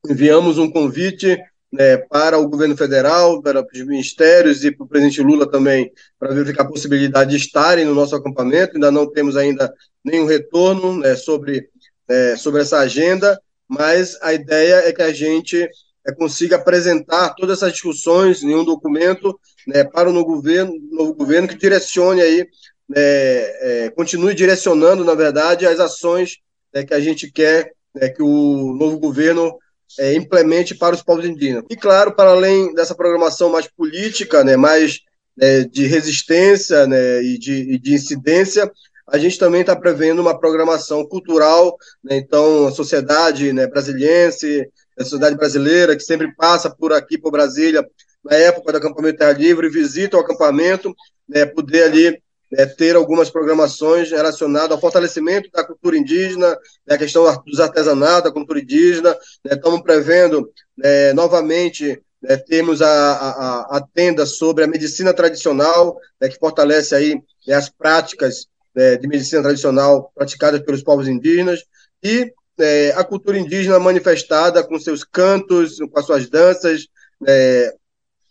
[0.10, 1.38] enviamos um convite
[1.72, 6.34] né, para o governo federal, para os ministérios e para o presidente Lula também, para
[6.34, 8.75] verificar a possibilidade de estarem no nosso acampamento.
[8.75, 9.71] Ainda não temos ainda
[10.04, 11.69] nenhum retorno né, sobre,
[12.08, 15.69] é, sobre essa agenda, mas a ideia é que a gente
[16.08, 21.13] é, consiga apresentar todas essas discussões em um documento né, para o novo governo, novo
[21.13, 22.48] governo que direcione aí,
[22.88, 26.38] né, é, continue direcionando, na verdade, as ações
[26.73, 29.58] né, que a gente quer né, que o novo governo
[30.00, 31.63] é, implemente para os povos indígenas.
[31.69, 35.00] E, claro, para além dessa programação mais política, né, mais
[35.35, 38.71] né, de resistência né, e, de, e de incidência,
[39.08, 44.67] a gente também está prevendo uma programação cultural, né, então a sociedade né, brasiliense,
[45.00, 47.85] a sociedade brasileira, que sempre passa por aqui, por Brasília,
[48.23, 50.94] na época do acampamento Terra Livre, visita o acampamento,
[51.27, 52.21] né, poder ali
[52.52, 58.23] né, ter algumas programações relacionadas ao fortalecimento da cultura indígena, né, a questão dos artesanatos,
[58.23, 59.13] da cultura indígena.
[59.43, 66.00] Né, estamos prevendo né, novamente né, temos a, a, a, tenda sobre a medicina tradicional,
[66.19, 68.48] né, que fortalece aí as práticas
[69.02, 71.63] de medicina tradicional praticadas pelos povos indígenas,
[72.04, 72.31] e
[72.95, 76.85] a cultura indígena manifestada com seus cantos, com as suas danças,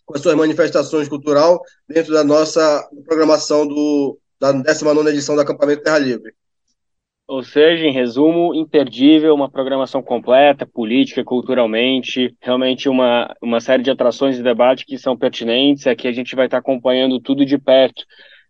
[0.07, 5.83] com as suas manifestações cultural dentro da nossa programação do, da 19 edição do Acampamento
[5.83, 6.33] Terra Livre.
[7.29, 13.91] Ou seja, em resumo, imperdível, uma programação completa, política, culturalmente, realmente uma, uma série de
[13.91, 18.03] atrações e debates que são pertinentes, aqui a gente vai estar acompanhando tudo de perto.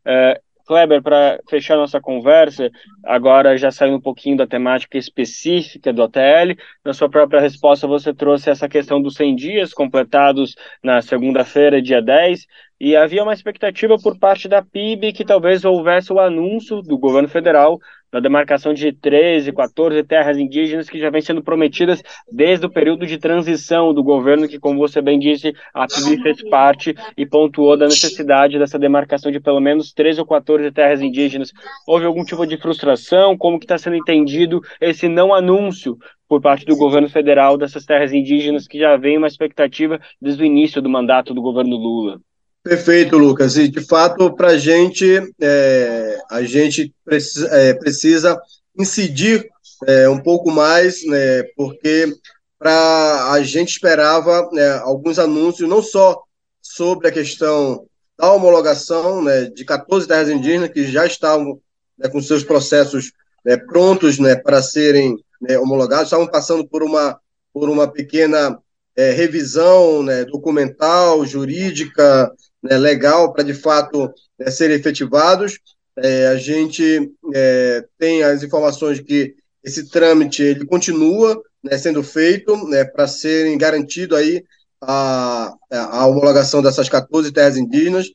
[0.07, 2.71] Uh, Kleber, para fechar nossa conversa,
[3.05, 8.13] agora já saindo um pouquinho da temática específica do ATL, na sua própria resposta você
[8.13, 12.47] trouxe essa questão dos 100 dias completados na segunda-feira, dia 10,
[12.81, 17.29] e havia uma expectativa por parte da PIB que talvez houvesse o anúncio do governo
[17.29, 17.79] federal
[18.13, 23.07] da demarcação de 13, 14 terras indígenas que já vem sendo prometidas desde o período
[23.07, 27.77] de transição do governo, que, como você bem disse, a PIB fez parte e pontuou
[27.77, 31.53] da necessidade dessa demarcação de pelo menos 13 ou 14 terras indígenas.
[31.87, 33.37] Houve algum tipo de frustração?
[33.37, 35.97] Como que está sendo entendido esse não anúncio
[36.29, 40.47] por parte do governo federal dessas terras indígenas que já vem uma expectativa desde o
[40.47, 42.21] início do mandato do governo Lula?
[42.67, 43.57] Perfeito, Lucas.
[43.57, 48.37] E, de fato, para a gente, é, a gente precisa, é, precisa
[48.77, 49.49] incidir
[49.87, 52.13] é, um pouco mais, né, porque
[52.59, 56.21] para a gente esperava né, alguns anúncios, não só
[56.61, 57.87] sobre a questão
[58.19, 61.61] da homologação né, de 14 terras indígenas que já estavam
[61.97, 63.13] né, com seus processos
[63.45, 65.17] né, prontos né, para serem
[65.61, 67.17] homologados, estavam passando por uma,
[67.53, 68.59] por uma pequena
[68.97, 72.33] é, revisão documental, jurídica,
[72.69, 75.59] né, legal para de fato é, serem efetivados.
[75.97, 82.57] É, a gente é, tem as informações que esse trâmite ele continua né, sendo feito
[82.69, 84.45] né, para serem garantido aí
[84.81, 88.07] a, a homologação dessas 14 terras indígenas.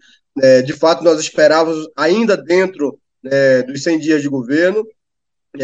[0.42, 4.86] É, de fato, nós esperávamos ainda dentro né, dos 100 dias de governo,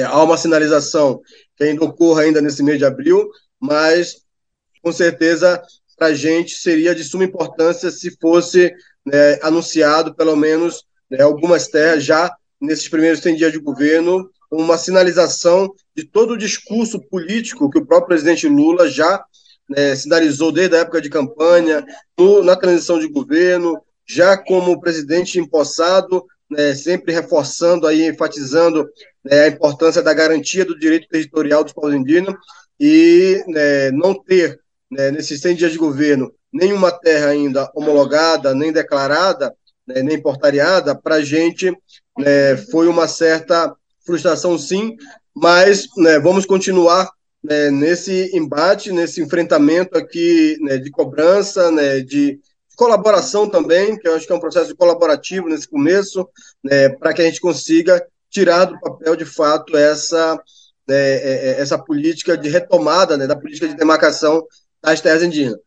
[0.05, 1.21] há uma sinalização
[1.55, 3.29] que ainda ocorra ainda nesse mês de abril,
[3.59, 4.17] mas
[4.81, 5.61] com certeza
[5.97, 8.73] para a gente seria de suma importância se fosse
[9.05, 12.31] né, anunciado pelo menos né, algumas terras já
[12.61, 17.85] nesses primeiros 100 dias de governo, uma sinalização de todo o discurso político que o
[17.85, 19.23] próprio presidente Lula já
[19.69, 21.85] né, sinalizou desde a época de campanha,
[22.17, 28.87] no, na transição de governo, já como presidente empossado, né, sempre reforçando aí, enfatizando
[29.23, 32.35] né, a importância da garantia do direito territorial dos povos indígenas
[32.79, 38.71] e né, não ter né, nesses 100 dias de governo, nenhuma terra ainda homologada, nem
[38.71, 39.53] declarada,
[39.85, 41.71] né, nem portariada, para a gente
[42.17, 43.73] né, foi uma certa
[44.05, 44.95] frustração, sim,
[45.35, 47.09] mas né, vamos continuar
[47.43, 52.39] né, nesse embate, nesse enfrentamento aqui né, de cobrança, né, de
[52.75, 56.29] colaboração também, que eu acho que é um processo colaborativo nesse começo,
[56.99, 60.39] para que a gente consiga tirar do papel de fato essa,
[60.87, 64.45] é, é, essa política de retomada da política de demarcação
[64.91, 65.59] das terras indígenas.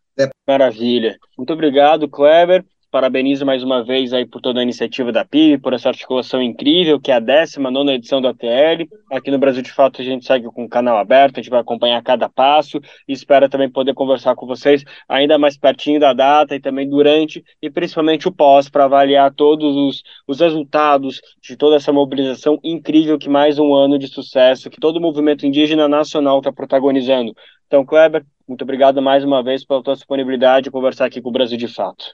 [0.46, 1.16] Maravilha.
[1.36, 2.64] Muito obrigado, Kleber.
[2.90, 7.00] Parabenizo mais uma vez aí por toda a iniciativa da PIB, por essa articulação incrível,
[7.00, 8.84] que é a 19 edição do ATL.
[9.12, 11.60] Aqui no Brasil, de fato, a gente segue com o canal aberto, a gente vai
[11.60, 16.56] acompanhar cada passo e espera também poder conversar com vocês ainda mais pertinho da data
[16.56, 21.76] e também durante e principalmente o pós, para avaliar todos os, os resultados de toda
[21.76, 26.38] essa mobilização incrível que mais um ano de sucesso, que todo o movimento indígena nacional
[26.38, 27.32] está protagonizando.
[27.68, 31.32] Então, Kleber, muito obrigado mais uma vez pela tua disponibilidade de conversar aqui com o
[31.32, 32.04] Brasil de Fato.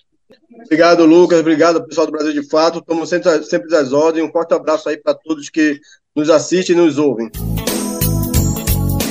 [0.66, 1.40] Obrigado, Lucas.
[1.40, 2.80] Obrigado, pessoal do Brasil de Fato.
[2.80, 4.28] Estamos sempre, sempre às ordens.
[4.28, 5.80] Um forte abraço aí para todos que
[6.14, 7.30] nos assistem e nos ouvem.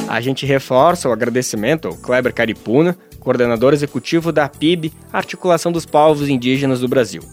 [0.07, 6.30] A gente reforça o agradecimento ao Kleber Caripuna, coordenador executivo da PIB, Articulação dos Povos
[6.30, 7.23] Indígenas do Brasil.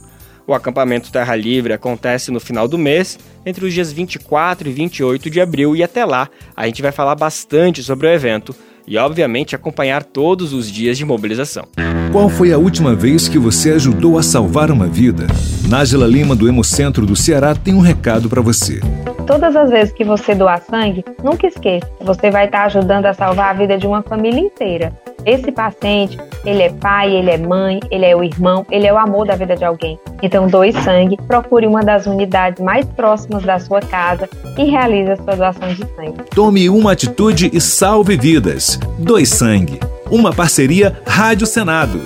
[0.47, 5.28] O acampamento Terra Livre acontece no final do mês, entre os dias 24 e 28
[5.28, 8.55] de abril, e até lá a gente vai falar bastante sobre o evento
[8.87, 11.64] e, obviamente, acompanhar todos os dias de mobilização.
[12.12, 15.26] Qual foi a última vez que você ajudou a salvar uma vida?
[15.68, 18.80] Nájila Lima, do Hemocentro do Ceará, tem um recado para você.
[19.26, 23.51] Todas as vezes que você doar sangue, nunca esqueça, você vai estar ajudando a salvar
[23.51, 24.93] a vida de uma família inteira.
[25.25, 28.99] Esse paciente, ele é pai, ele é mãe, ele é o irmão, ele é o
[28.99, 29.99] amor da vida de alguém.
[30.20, 35.20] Então, doe sangue, procure uma das unidades mais próximas da sua casa e realize as
[35.23, 36.23] suas doações de sangue.
[36.35, 38.79] Tome uma atitude e salve vidas.
[38.99, 39.79] Doe sangue.
[40.11, 42.01] Uma parceria Rádio Senado.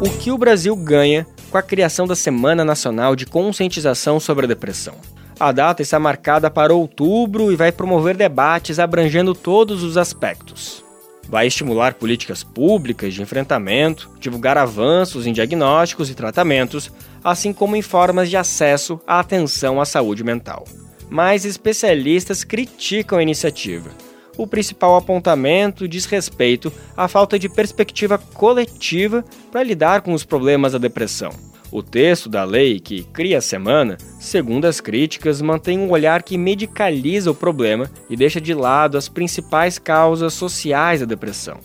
[0.00, 4.48] O que o Brasil ganha com a criação da Semana Nacional de Conscientização sobre a
[4.48, 4.94] Depressão?
[5.40, 10.84] A data está marcada para outubro e vai promover debates abrangendo todos os aspectos.
[11.30, 16.92] Vai estimular políticas públicas de enfrentamento, divulgar avanços em diagnósticos e tratamentos,
[17.24, 20.66] assim como em formas de acesso à atenção à saúde mental.
[21.08, 23.88] Mas especialistas criticam a iniciativa.
[24.36, 30.72] O principal apontamento diz respeito à falta de perspectiva coletiva para lidar com os problemas
[30.72, 31.49] da depressão.
[31.72, 36.36] O texto da lei que cria a semana, segundo as críticas, mantém um olhar que
[36.36, 41.58] medicaliza o problema e deixa de lado as principais causas sociais da depressão.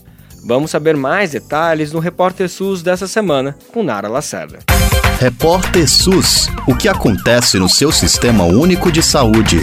[0.46, 4.60] Vamos saber mais detalhes no Repórter SUS dessa semana com Nara Lacerda.
[5.20, 9.58] Repórter SUS: O que acontece no seu sistema único de saúde?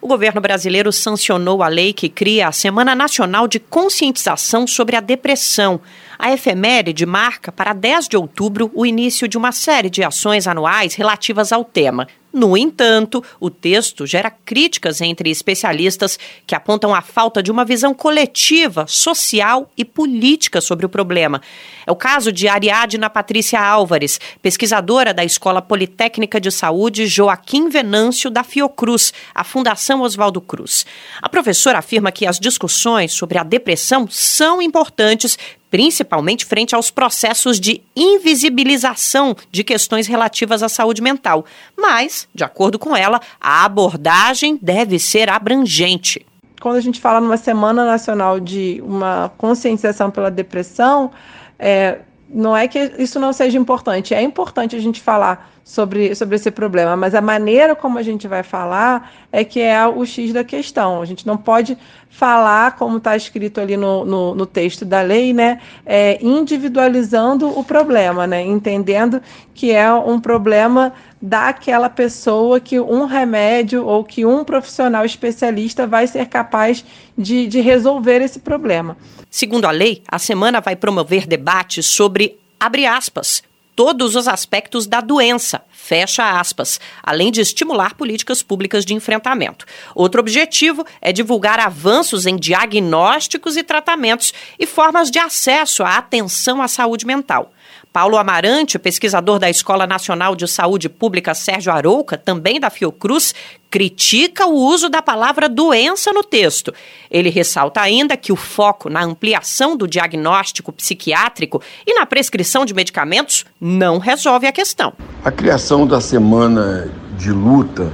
[0.00, 5.00] O governo brasileiro sancionou a lei que cria a Semana Nacional de Conscientização sobre a
[5.00, 5.80] Depressão.
[6.16, 10.94] A efeméride marca para 10 de outubro o início de uma série de ações anuais
[10.94, 12.06] relativas ao tema.
[12.38, 16.16] No entanto, o texto gera críticas entre especialistas
[16.46, 21.42] que apontam a falta de uma visão coletiva, social e política sobre o problema.
[21.84, 28.30] É o caso de Ariadna Patrícia Álvares, pesquisadora da Escola Politécnica de Saúde Joaquim Venâncio
[28.30, 30.86] da Fiocruz, a Fundação Oswaldo Cruz.
[31.20, 35.36] A professora afirma que as discussões sobre a depressão são importantes
[35.70, 41.44] principalmente frente aos processos de invisibilização de questões relativas à saúde mental.
[41.76, 46.24] Mas, de acordo com ela, a abordagem deve ser abrangente.
[46.60, 51.10] Quando a gente fala numa Semana Nacional de uma conscientização pela depressão,
[51.58, 52.00] é,
[52.30, 56.50] não é que isso não seja importante, é importante a gente falar sobre, sobre esse
[56.50, 60.42] problema, mas a maneira como a gente vai falar é que é o X da
[60.42, 61.02] questão.
[61.02, 61.76] A gente não pode
[62.08, 67.62] falar, como está escrito ali no, no, no, texto da lei, né, é, individualizando o
[67.62, 69.20] problema, né, entendendo
[69.54, 76.06] que é um problema daquela pessoa que um remédio ou que um profissional especialista vai
[76.06, 76.84] ser capaz
[77.16, 78.96] de, de resolver esse problema.
[79.30, 83.42] Segundo a lei, a semana vai promover debates sobre, abre aspas,
[83.78, 89.64] todos os aspectos da doença, fecha aspas, além de estimular políticas públicas de enfrentamento.
[89.94, 96.60] Outro objetivo é divulgar avanços em diagnósticos e tratamentos e formas de acesso à atenção
[96.60, 97.52] à saúde mental.
[97.98, 103.34] Paulo Amarante, pesquisador da Escola Nacional de Saúde Pública Sérgio Arouca, também da Fiocruz,
[103.68, 106.72] critica o uso da palavra doença no texto.
[107.10, 112.72] Ele ressalta ainda que o foco na ampliação do diagnóstico psiquiátrico e na prescrição de
[112.72, 114.92] medicamentos não resolve a questão.
[115.24, 117.92] A criação da semana de luta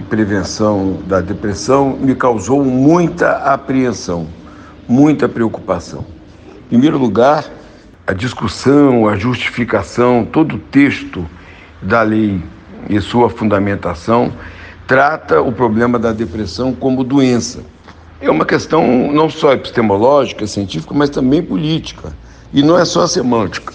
[0.00, 4.26] e prevenção da depressão me causou muita apreensão,
[4.88, 6.04] muita preocupação.
[6.66, 7.44] Em primeiro lugar,
[8.06, 11.26] a discussão, a justificação, todo o texto
[11.80, 12.42] da lei
[12.88, 14.32] e sua fundamentação
[14.86, 17.60] trata o problema da depressão como doença.
[18.20, 22.12] É uma questão não só epistemológica, científica, mas também política.
[22.52, 23.72] E não é só semântica.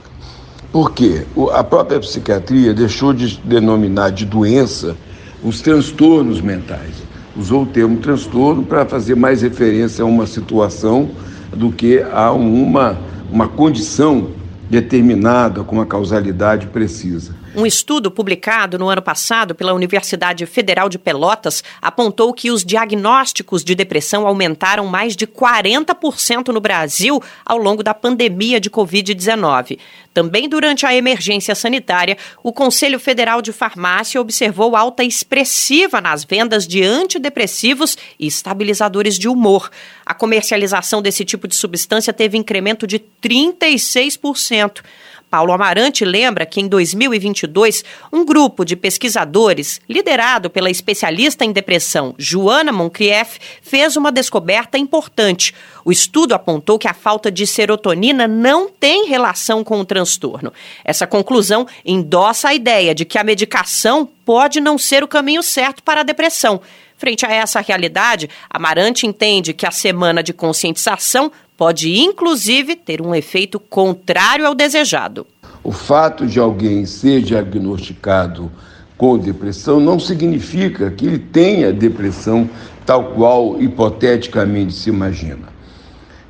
[0.72, 1.26] Por quê?
[1.54, 4.96] A própria psiquiatria deixou de denominar de doença
[5.44, 7.04] os transtornos mentais.
[7.36, 11.10] Usou o termo transtorno para fazer mais referência a uma situação
[11.52, 12.98] do que a uma
[13.32, 14.32] uma condição
[14.70, 17.36] determinada com uma causalidade precisa.
[17.56, 23.64] Um estudo publicado no ano passado pela Universidade Federal de Pelotas apontou que os diagnósticos
[23.64, 29.80] de depressão aumentaram mais de 40% no Brasil ao longo da pandemia de Covid-19.
[30.14, 36.68] Também durante a emergência sanitária, o Conselho Federal de Farmácia observou alta expressiva nas vendas
[36.68, 39.72] de antidepressivos e estabilizadores de humor.
[40.10, 44.82] A comercialização desse tipo de substância teve incremento de 36%.
[45.30, 52.16] Paulo Amarante lembra que em 2022, um grupo de pesquisadores, liderado pela especialista em depressão
[52.18, 55.54] Joana Moncrief, fez uma descoberta importante.
[55.86, 60.52] O estudo apontou que a falta de serotonina não tem relação com o transtorno.
[60.84, 65.84] Essa conclusão endossa a ideia de que a medicação pode não ser o caminho certo
[65.84, 66.60] para a depressão.
[67.00, 73.16] Frente a essa realidade, Amarante entende que a semana de conscientização pode inclusive ter um
[73.16, 75.26] efeito contrário ao desejado.
[75.64, 78.52] O fato de alguém ser diagnosticado
[78.98, 82.50] com depressão não significa que ele tenha depressão
[82.86, 85.48] tal qual hipoteticamente se imagina.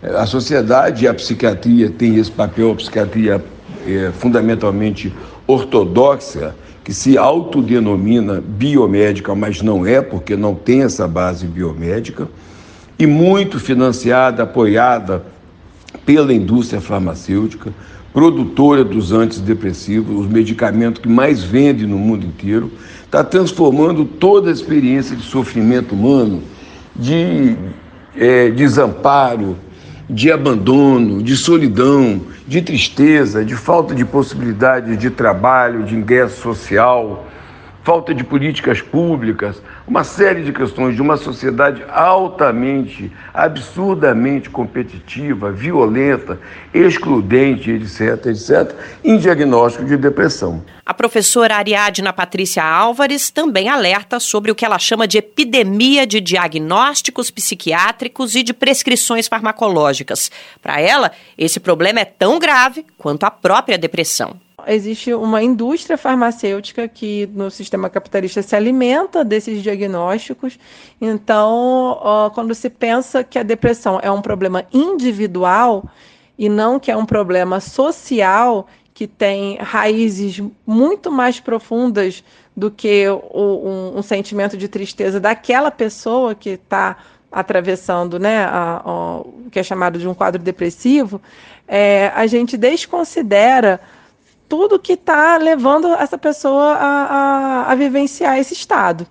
[0.03, 3.43] A sociedade e a psiquiatria têm esse papel, a psiquiatria
[3.87, 5.11] é, fundamentalmente
[5.47, 6.53] ortodoxa,
[6.89, 12.27] que se autodenomina biomédica, mas não é, porque não tem essa base biomédica,
[12.97, 15.23] e muito financiada, apoiada
[16.03, 17.71] pela indústria farmacêutica,
[18.11, 22.71] produtora dos antidepressivos, os medicamentos que mais vende no mundo inteiro,
[23.05, 26.41] está transformando toda a experiência de sofrimento humano,
[26.95, 27.55] de
[28.17, 29.55] é, desamparo,
[30.09, 37.27] de abandono, de solidão, de tristeza, de falta de possibilidade de trabalho, de ingresso social,
[37.83, 46.39] falta de políticas públicas, uma série de questões de uma sociedade altamente, absurdamente competitiva, violenta,
[46.73, 50.63] excludente, etc., etc., em diagnóstico de depressão.
[50.85, 56.19] A professora Ariadna Patrícia Álvares também alerta sobre o que ela chama de epidemia de
[56.19, 60.31] diagnósticos psiquiátricos e de prescrições farmacológicas.
[60.61, 64.35] Para ela, esse problema é tão grave quanto a própria depressão
[64.73, 70.59] existe uma indústria farmacêutica que no sistema capitalista se alimenta desses diagnósticos.
[70.99, 75.85] Então, quando se pensa que a depressão é um problema individual
[76.37, 82.23] e não que é um problema social que tem raízes muito mais profundas
[82.55, 86.97] do que o, um, um, sentimento de tristeza daquela pessoa que está
[87.31, 91.21] atravessando né, a, a, o que é chamado de um quadro depressivo,
[91.67, 93.79] é, a gente desconsidera
[94.49, 99.07] tudo que está levando essa pessoa a, a, a vivenciar esse estado.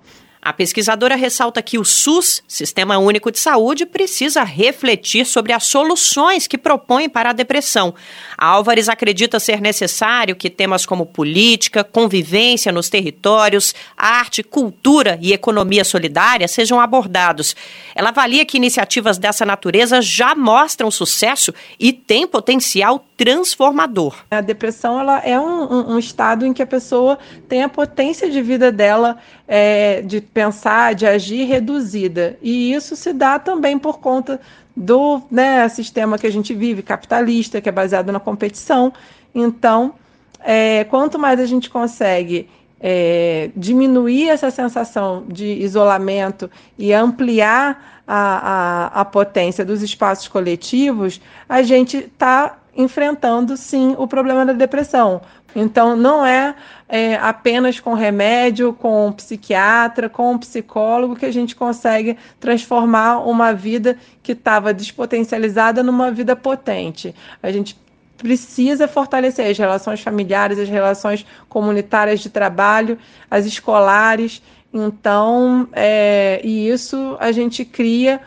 [0.49, 6.47] A pesquisadora ressalta que o SUS, Sistema Único de Saúde, precisa refletir sobre as soluções
[6.47, 7.95] que propõe para a depressão.
[8.35, 15.35] A Álvares acredita ser necessário que temas como política, convivência nos territórios, arte, cultura e
[15.35, 17.55] economia solidária sejam abordados.
[17.95, 24.15] Ela avalia que iniciativas dessa natureza já mostram sucesso e têm potencial transformador.
[24.31, 28.31] A depressão ela é um, um, um estado em que a pessoa tem a potência
[28.31, 29.19] de vida dela
[29.49, 32.37] é, de pensar, de agir reduzida.
[32.43, 34.39] E isso se dá também por conta
[34.77, 38.93] do né, sistema que a gente vive, capitalista, que é baseado na competição.
[39.35, 39.95] Então,
[40.41, 42.49] é, quanto mais a gente consegue
[42.81, 51.21] é, diminuir essa sensação de isolamento e ampliar a, a, a potência dos espaços coletivos,
[51.49, 55.21] a gente está enfrentando sim o problema da depressão.
[55.57, 56.55] Então, não é,
[56.89, 63.97] é, apenas com remédio, com psiquiatra, com psicólogo que a gente consegue transformar uma vida
[64.23, 67.15] que estava despotencializada numa vida potente.
[67.43, 67.79] A gente
[68.19, 72.99] precisa fortalecer as relações familiares, as relações comunitárias de trabalho,
[73.31, 74.43] as escolares.
[74.73, 78.21] Então, é, e isso a gente cria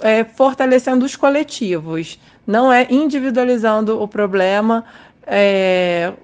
[0.00, 4.82] é, fortalecendo os coletivos não é individualizando o problema,
[5.26, 6.14] é,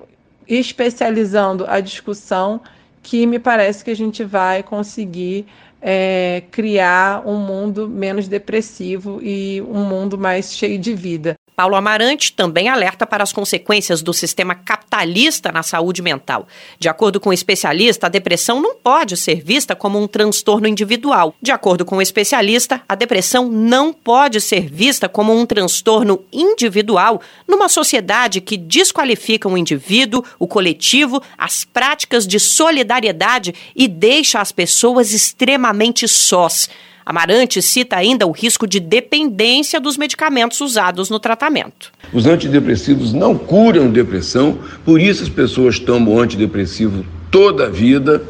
[0.49, 2.61] especializando a discussão,
[3.03, 5.47] que me parece que a gente vai conseguir
[5.81, 11.37] é, criar um mundo menos depressivo e um mundo mais cheio de vida.
[11.57, 16.49] Paulo Amarante também alerta para as consequências do sistema capitalista na saúde mental.
[16.79, 21.35] De acordo com o especialista, a depressão não pode ser vista como um transtorno individual.
[21.41, 27.21] De acordo com o especialista, a depressão não pode ser vista como um transtorno individual
[27.47, 34.51] numa sociedade que desqualifica o indivíduo, o coletivo, as práticas de solidariedade e deixa as
[34.51, 36.69] pessoas extremamente sós.
[37.07, 41.93] Amarante cita ainda o risco de dependência dos medicamentos usados no tratamento.
[42.13, 48.23] Os antidepressivos não curam depressão, por isso as pessoas tomam antidepressivo toda a vida,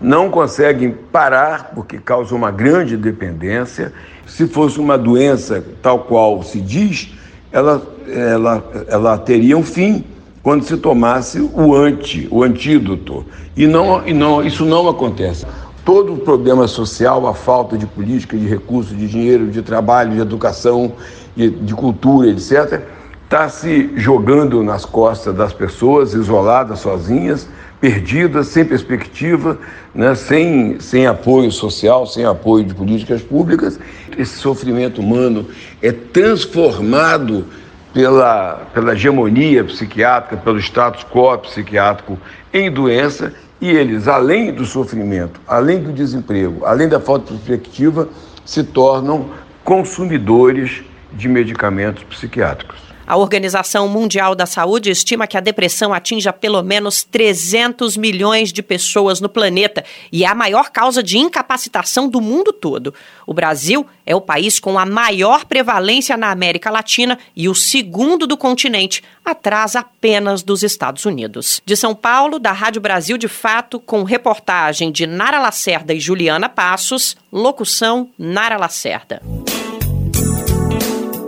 [0.00, 3.92] não conseguem parar porque causa uma grande dependência.
[4.24, 7.08] Se fosse uma doença tal qual se diz,
[7.50, 10.04] ela, ela, ela teria um fim
[10.44, 13.26] quando se tomasse o anti, o antídoto.
[13.56, 15.44] E, não, e não, isso não acontece
[15.84, 20.20] todo o problema social, a falta de política, de recursos, de dinheiro, de trabalho, de
[20.20, 20.92] educação,
[21.36, 22.80] de, de cultura, etc.,
[23.24, 27.48] está se jogando nas costas das pessoas, isoladas, sozinhas,
[27.80, 29.58] perdidas, sem perspectiva,
[29.94, 33.80] né, sem, sem apoio social, sem apoio de políticas públicas.
[34.16, 35.46] Esse sofrimento humano
[35.80, 37.46] é transformado
[37.92, 42.18] pela, pela hegemonia psiquiátrica, pelo status quo psiquiátrico
[42.52, 43.32] em doença
[43.62, 48.08] e eles, além do sofrimento, além do desemprego, além da falta de perspectiva,
[48.44, 49.30] se tornam
[49.62, 50.82] consumidores
[51.12, 52.91] de medicamentos psiquiátricos.
[53.06, 58.62] A Organização Mundial da Saúde estima que a depressão atinja pelo menos 300 milhões de
[58.62, 62.94] pessoas no planeta e é a maior causa de incapacitação do mundo todo.
[63.26, 68.26] O Brasil é o país com a maior prevalência na América Latina e o segundo
[68.26, 71.60] do continente, atrás apenas dos Estados Unidos.
[71.66, 76.48] De São Paulo, da Rádio Brasil de Fato, com reportagem de Nara Lacerda e Juliana
[76.48, 79.20] Passos, locução Nara Lacerda.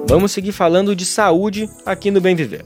[0.06, 2.64] Vamos seguir falando de saúde aqui no Bem Viver.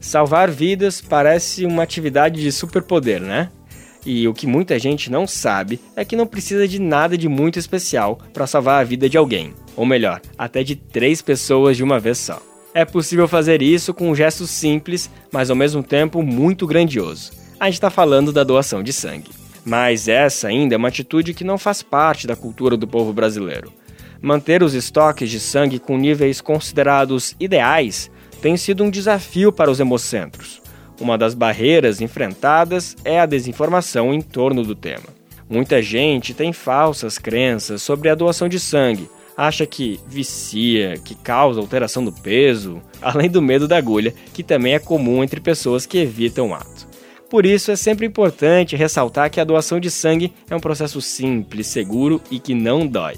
[0.00, 3.50] Salvar vidas parece uma atividade de superpoder, né?
[4.06, 7.58] E o que muita gente não sabe é que não precisa de nada de muito
[7.58, 12.00] especial para salvar a vida de alguém, ou melhor, até de três pessoas de uma
[12.00, 12.40] vez só.
[12.72, 17.32] É possível fazer isso com um gesto simples, mas ao mesmo tempo muito grandioso.
[17.60, 19.30] A gente está falando da doação de sangue.
[19.64, 23.70] Mas essa ainda é uma atitude que não faz parte da cultura do povo brasileiro.
[24.20, 28.10] Manter os estoques de sangue com níveis considerados ideais
[28.40, 30.60] tem sido um desafio para os hemocentros.
[31.00, 35.06] Uma das barreiras enfrentadas é a desinformação em torno do tema.
[35.48, 41.60] Muita gente tem falsas crenças sobre a doação de sangue, acha que vicia, que causa
[41.60, 45.98] alteração do peso, além do medo da agulha, que também é comum entre pessoas que
[45.98, 46.88] evitam o ato.
[47.30, 51.68] Por isso, é sempre importante ressaltar que a doação de sangue é um processo simples,
[51.68, 53.14] seguro e que não dói.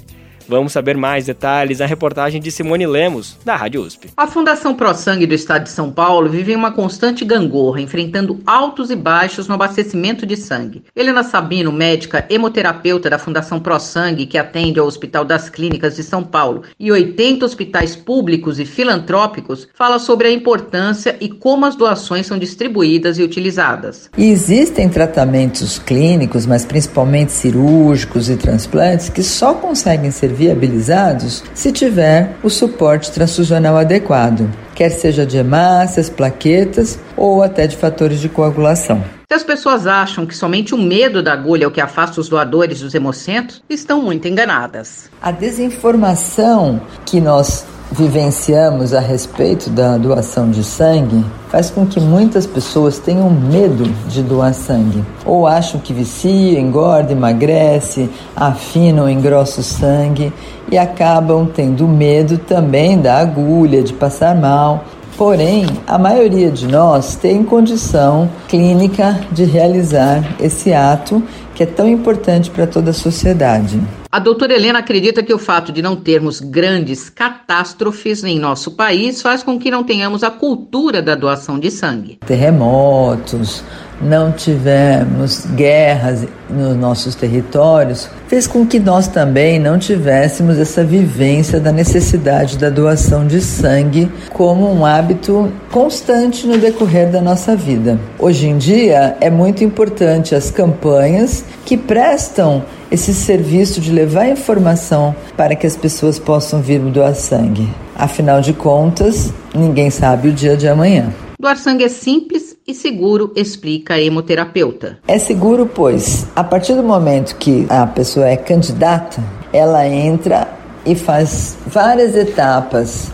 [0.51, 4.09] Vamos saber mais detalhes na reportagem de Simone Lemos, da Rádio USP.
[4.17, 8.37] A Fundação Pro Sangue do Estado de São Paulo vive em uma constante gangorra, enfrentando
[8.45, 10.83] altos e baixos no abastecimento de sangue.
[10.93, 16.03] Helena Sabino, médica hemoterapeuta da Fundação Pro Sangue, que atende ao Hospital das Clínicas de
[16.03, 21.77] São Paulo e 80 hospitais públicos e filantrópicos, fala sobre a importância e como as
[21.77, 24.09] doações são distribuídas e utilizadas.
[24.17, 31.71] E existem tratamentos clínicos, mas principalmente cirúrgicos e transplantes, que só conseguem ser viabilizados se
[31.71, 38.27] tiver o suporte transfusional adequado, quer seja de hemácias, plaquetas ou até de fatores de
[38.27, 39.03] coagulação.
[39.29, 42.27] Se as pessoas acham que somente o medo da agulha é o que afasta os
[42.27, 45.11] doadores dos hemocentros, estão muito enganadas.
[45.21, 52.47] A desinformação que nós vivenciamos a respeito da doação de sangue faz com que muitas
[52.47, 59.59] pessoas tenham medo de doar sangue, ou acham que vicia, engorda, emagrece, afina ou engrossa
[59.59, 60.31] o sangue
[60.71, 64.85] e acabam tendo medo também da agulha, de passar mal.
[65.17, 71.21] Porém, a maioria de nós tem condição clínica de realizar esse ato
[71.61, 73.79] que é tão importante para toda a sociedade.
[74.11, 79.21] A doutora Helena acredita que o fato de não termos grandes catástrofes em nosso país
[79.21, 82.17] faz com que não tenhamos a cultura da doação de sangue.
[82.25, 83.63] Terremotos,
[84.01, 91.59] não tivemos guerras nos nossos territórios, fez com que nós também não tivéssemos essa vivência
[91.59, 97.99] da necessidade da doação de sangue como um hábito constante no decorrer da nossa vida.
[98.19, 105.15] Hoje em dia é muito importante as campanhas que prestam esse serviço de levar informação
[105.37, 107.69] para que as pessoas possam vir doar sangue.
[107.95, 111.13] Afinal de contas, ninguém sabe o dia de amanhã.
[111.39, 114.97] Doar sangue é simples e seguro, explica a hemoterapeuta.
[115.07, 120.47] É seguro, pois, a partir do momento que a pessoa é candidata, ela entra
[120.85, 123.11] e faz várias etapas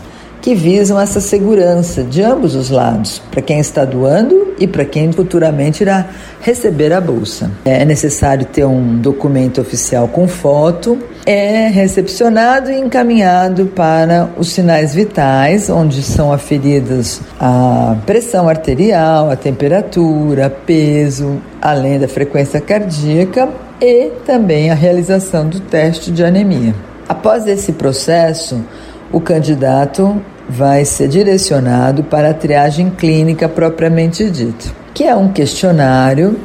[0.48, 5.12] que visam essa segurança de ambos os lados, para quem está doando e para quem
[5.12, 6.06] futuramente irá
[6.40, 7.50] receber a bolsa.
[7.66, 14.94] É necessário ter um documento oficial com foto, é recepcionado e encaminhado para os sinais
[14.94, 23.50] vitais, onde são aferidas a pressão arterial, a temperatura, peso, além da frequência cardíaca
[23.82, 26.74] e também a realização do teste de anemia.
[27.06, 28.64] Após esse processo,
[29.12, 30.18] o candidato
[30.48, 36.38] vai ser direcionado para a triagem clínica propriamente dito, que é um questionário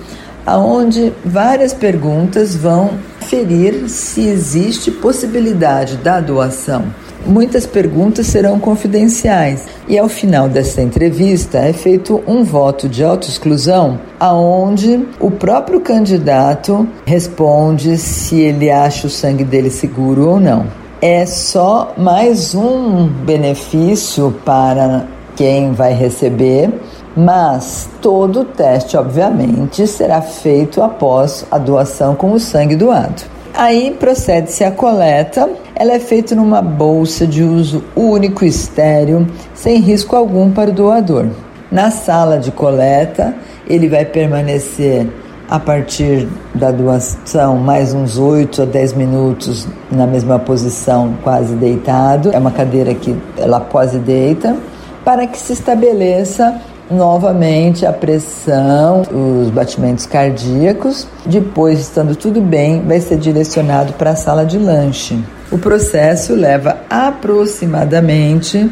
[0.45, 2.91] onde várias perguntas vão
[3.21, 6.83] ferir se existe possibilidade da doação.
[7.25, 13.97] Muitas perguntas serão confidenciais e ao final dessa entrevista é feito um voto de autoexclusão
[14.19, 21.25] aonde o próprio candidato responde se ele acha o sangue dele seguro ou não é
[21.25, 26.71] só mais um benefício para quem vai receber,
[27.13, 33.21] mas todo o teste, obviamente, será feito após a doação com o sangue doado.
[33.53, 35.49] Aí procede-se a coleta.
[35.75, 41.27] Ela é feita numa bolsa de uso único estéreo, sem risco algum para o doador.
[41.69, 43.35] Na sala de coleta,
[43.67, 45.09] ele vai permanecer
[45.53, 52.31] a partir da doação, mais uns 8 a 10 minutos na mesma posição, quase deitado.
[52.33, 54.57] É uma cadeira que ela quase deita.
[55.05, 61.07] para que se estabeleça novamente a pressão, os batimentos cardíacos.
[61.23, 65.23] Depois, estando tudo bem, vai ser direcionado para a sala de lanche.
[65.51, 68.71] O processo leva aproximadamente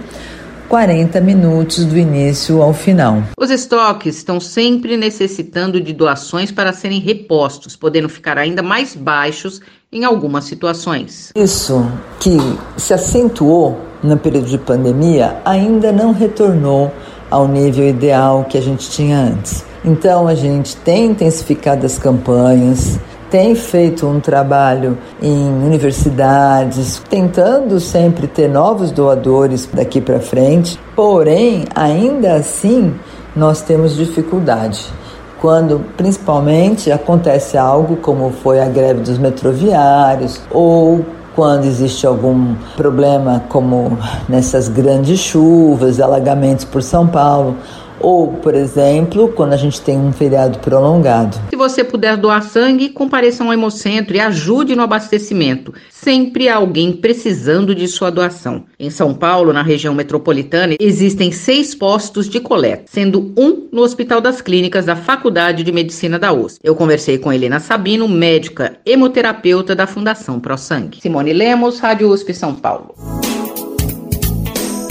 [0.71, 3.21] 40 minutos do início ao final.
[3.37, 9.59] Os estoques estão sempre necessitando de doações para serem repostos, podendo ficar ainda mais baixos
[9.91, 11.33] em algumas situações.
[11.35, 11.85] Isso
[12.21, 12.37] que
[12.77, 16.89] se acentuou no período de pandemia ainda não retornou
[17.29, 19.65] ao nível ideal que a gente tinha antes.
[19.83, 22.97] Então a gente tem intensificado as campanhas,
[23.31, 31.63] tem feito um trabalho em universidades, tentando sempre ter novos doadores daqui para frente, porém,
[31.73, 32.93] ainda assim,
[33.33, 34.85] nós temos dificuldade.
[35.39, 41.03] Quando principalmente acontece algo como foi a greve dos metroviários ou
[41.33, 47.55] quando existe algum problema como nessas grandes chuvas, alagamentos por São Paulo,
[48.01, 51.37] ou, por exemplo, quando a gente tem um feriado prolongado.
[51.49, 55.73] Se você puder doar sangue, compareça ao Hemocentro e ajude no abastecimento.
[55.89, 58.65] Sempre há alguém precisando de sua doação.
[58.79, 64.19] Em São Paulo, na região metropolitana, existem seis postos de coleta, sendo um no Hospital
[64.19, 66.59] das Clínicas da Faculdade de Medicina da USP.
[66.63, 70.99] Eu conversei com Helena Sabino, médica hemoterapeuta da Fundação Pro Sangue.
[71.01, 72.95] Simone Lemos, Rádio USP São Paulo.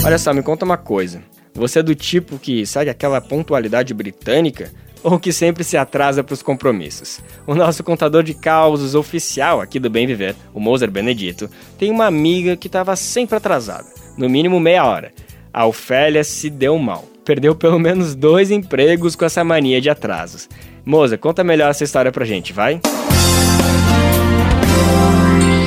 [0.03, 1.30] Olha só, me conta uma coisa.
[1.53, 4.71] Você é do tipo que segue aquela pontualidade britânica
[5.03, 7.19] ou que sempre se atrasa para os compromissos?
[7.45, 12.05] O nosso contador de causos oficial aqui do Bem Viver, o Moser Benedito, tem uma
[12.05, 13.87] amiga que estava sempre atrasada,
[14.17, 15.11] no mínimo meia hora.
[15.53, 17.05] A Ofélia se deu mal.
[17.25, 20.49] Perdeu pelo menos dois empregos com essa mania de atrasos.
[20.85, 22.79] Moza, conta melhor essa história pra gente, vai?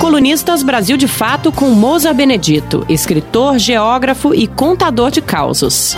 [0.05, 5.95] Colunistas Brasil de Fato com Moza Benedito, escritor, geógrafo e contador de causos.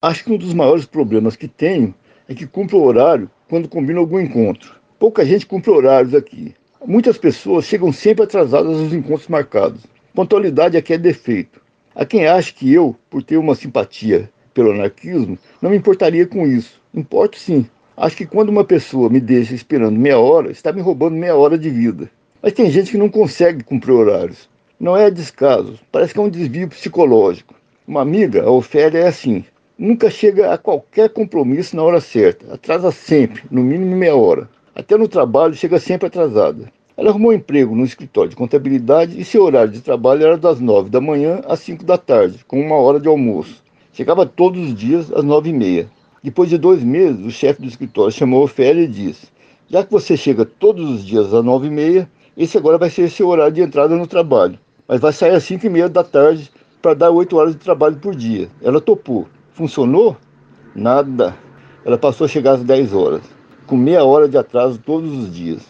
[0.00, 1.92] Acho que um dos maiores problemas que tenho
[2.28, 4.76] é que cumpro horário quando combino algum encontro.
[5.00, 6.54] Pouca gente cumpre horários aqui.
[6.86, 9.82] Muitas pessoas chegam sempre atrasadas aos encontros marcados.
[10.14, 11.60] Pontualidade aqui é defeito.
[11.92, 16.46] Há quem ache que eu, por ter uma simpatia pelo anarquismo, não me importaria com
[16.46, 16.80] isso.
[16.94, 17.68] Importo sim.
[17.96, 21.56] Acho que quando uma pessoa me deixa esperando meia hora, está me roubando meia hora
[21.56, 22.10] de vida.
[22.42, 24.50] Mas tem gente que não consegue cumprir horários.
[24.78, 27.54] Não é descaso, parece que é um desvio psicológico.
[27.88, 29.42] Uma amiga, a Ofélia, é assim.
[29.78, 32.52] Nunca chega a qualquer compromisso na hora certa.
[32.52, 34.46] Atrasa sempre, no mínimo meia hora.
[34.74, 36.70] Até no trabalho chega sempre atrasada.
[36.98, 40.60] Ela arrumou um emprego no escritório de contabilidade e seu horário de trabalho era das
[40.60, 43.62] nove da manhã às cinco da tarde, com uma hora de almoço.
[43.90, 45.88] Chegava todos os dias às nove e meia.
[46.22, 49.28] Depois de dois meses, o chefe do escritório chamou Ofélia e disse:
[49.68, 53.10] Já que você chega todos os dias às nove e meia, esse agora vai ser
[53.10, 54.58] seu horário de entrada no trabalho.
[54.88, 56.50] Mas vai sair às cinco e meia da tarde
[56.80, 58.48] para dar oito horas de trabalho por dia.
[58.62, 59.26] Ela topou.
[59.52, 60.16] Funcionou?
[60.74, 61.36] Nada.
[61.84, 63.22] Ela passou a chegar às dez horas,
[63.66, 65.62] com meia hora de atraso todos os dias.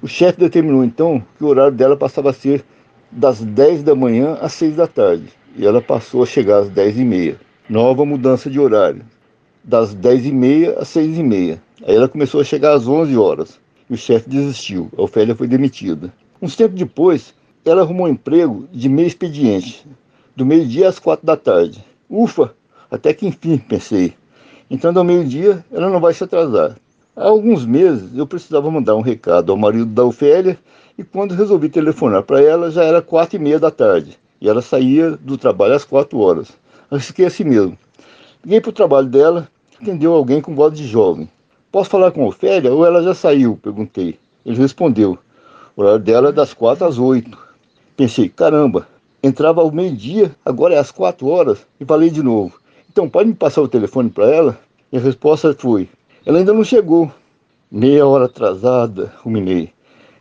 [0.00, 2.64] O chefe determinou então que o horário dela passava a ser
[3.10, 5.28] das dez da manhã às seis da tarde.
[5.56, 7.36] E ela passou a chegar às dez e meia.
[7.68, 9.04] Nova mudança de horário
[9.64, 11.58] das 10h30 às 6h30.
[11.86, 13.60] Aí ela começou a chegar às 11 horas.
[13.88, 14.90] E o chefe desistiu.
[14.96, 16.12] A Ofélia foi demitida.
[16.40, 17.34] Uns tempo depois,
[17.64, 19.86] ela arrumou um emprego de meio expediente,
[20.36, 21.84] do meio-dia às quatro da tarde.
[22.08, 22.54] Ufa,
[22.90, 24.14] até que enfim, pensei.
[24.70, 26.76] Entrando ao meio-dia, ela não vai se atrasar.
[27.16, 30.58] Há alguns meses eu precisava mandar um recado ao marido da Ofélia
[30.96, 34.62] e quando resolvi telefonar para ela já era quatro e meia da tarde e ela
[34.62, 36.48] saía do trabalho às quatro horas.
[36.90, 37.76] Eu fiquei assim mesmo.
[38.44, 39.48] Liguei para o trabalho dela
[39.80, 41.28] atendeu alguém com voz de jovem.
[41.72, 43.58] Posso falar com a Ofélia ou ela já saiu?
[43.60, 44.18] Perguntei.
[44.46, 45.18] Ele respondeu.
[45.76, 47.36] O horário dela é das quatro às oito.
[47.96, 48.86] Pensei, caramba,
[49.22, 51.66] entrava ao meio-dia, agora é às quatro horas.
[51.80, 52.58] E falei de novo.
[52.90, 54.58] Então, pode me passar o telefone para ela?
[54.92, 55.88] E a resposta foi:
[56.24, 57.10] ela ainda não chegou.
[57.70, 59.72] Meia hora atrasada, ruminei.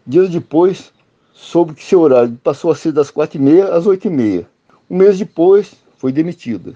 [0.05, 0.91] Dias depois,
[1.33, 4.47] soube que seu horário passou a ser das quatro e meia às oito e meia.
[4.89, 6.73] Um mês depois, foi demitida.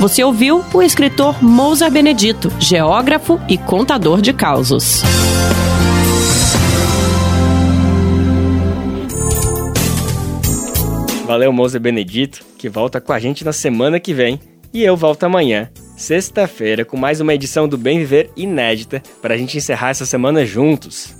[0.00, 5.02] Você ouviu o escritor Mousa Benedito, geógrafo e contador de causos.
[11.26, 14.40] Valeu, Mousa Benedito, que volta com a gente na semana que vem.
[14.72, 19.36] E eu volto amanhã, sexta-feira, com mais uma edição do Bem Viver inédita, para a
[19.36, 21.19] gente encerrar essa semana juntos.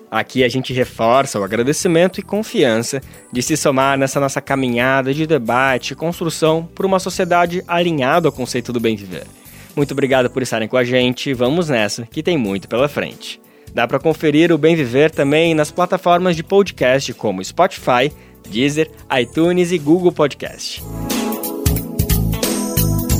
[0.11, 3.01] Aqui a gente reforça o agradecimento e confiança
[3.31, 8.33] de se somar nessa nossa caminhada de debate e construção por uma sociedade alinhada ao
[8.33, 9.23] conceito do bem viver.
[9.73, 11.33] Muito obrigado por estarem com a gente.
[11.33, 13.39] Vamos nessa, que tem muito pela frente.
[13.73, 18.11] Dá para conferir o Bem Viver também nas plataformas de podcast como Spotify,
[18.49, 20.83] Deezer, iTunes e Google Podcast.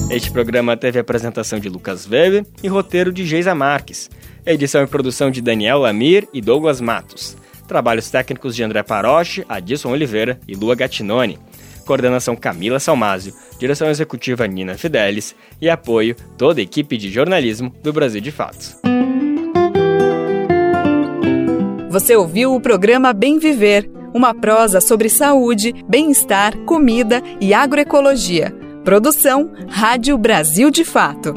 [0.09, 4.09] Este programa teve apresentação de Lucas Weber e roteiro de Geisa Marques.
[4.45, 7.37] Edição e produção de Daniel Lamir e Douglas Matos.
[7.67, 11.37] Trabalhos técnicos de André Paroche, Adilson Oliveira e Lua Gattinoni.
[11.85, 17.93] Coordenação Camila Salmásio, direção executiva Nina Fidelis e apoio toda a equipe de jornalismo do
[17.93, 18.77] Brasil de Fato.
[21.89, 29.51] Você ouviu o programa Bem Viver, uma prosa sobre saúde, bem-estar, comida e agroecologia Produção
[29.67, 31.35] Rádio Brasil de Fato.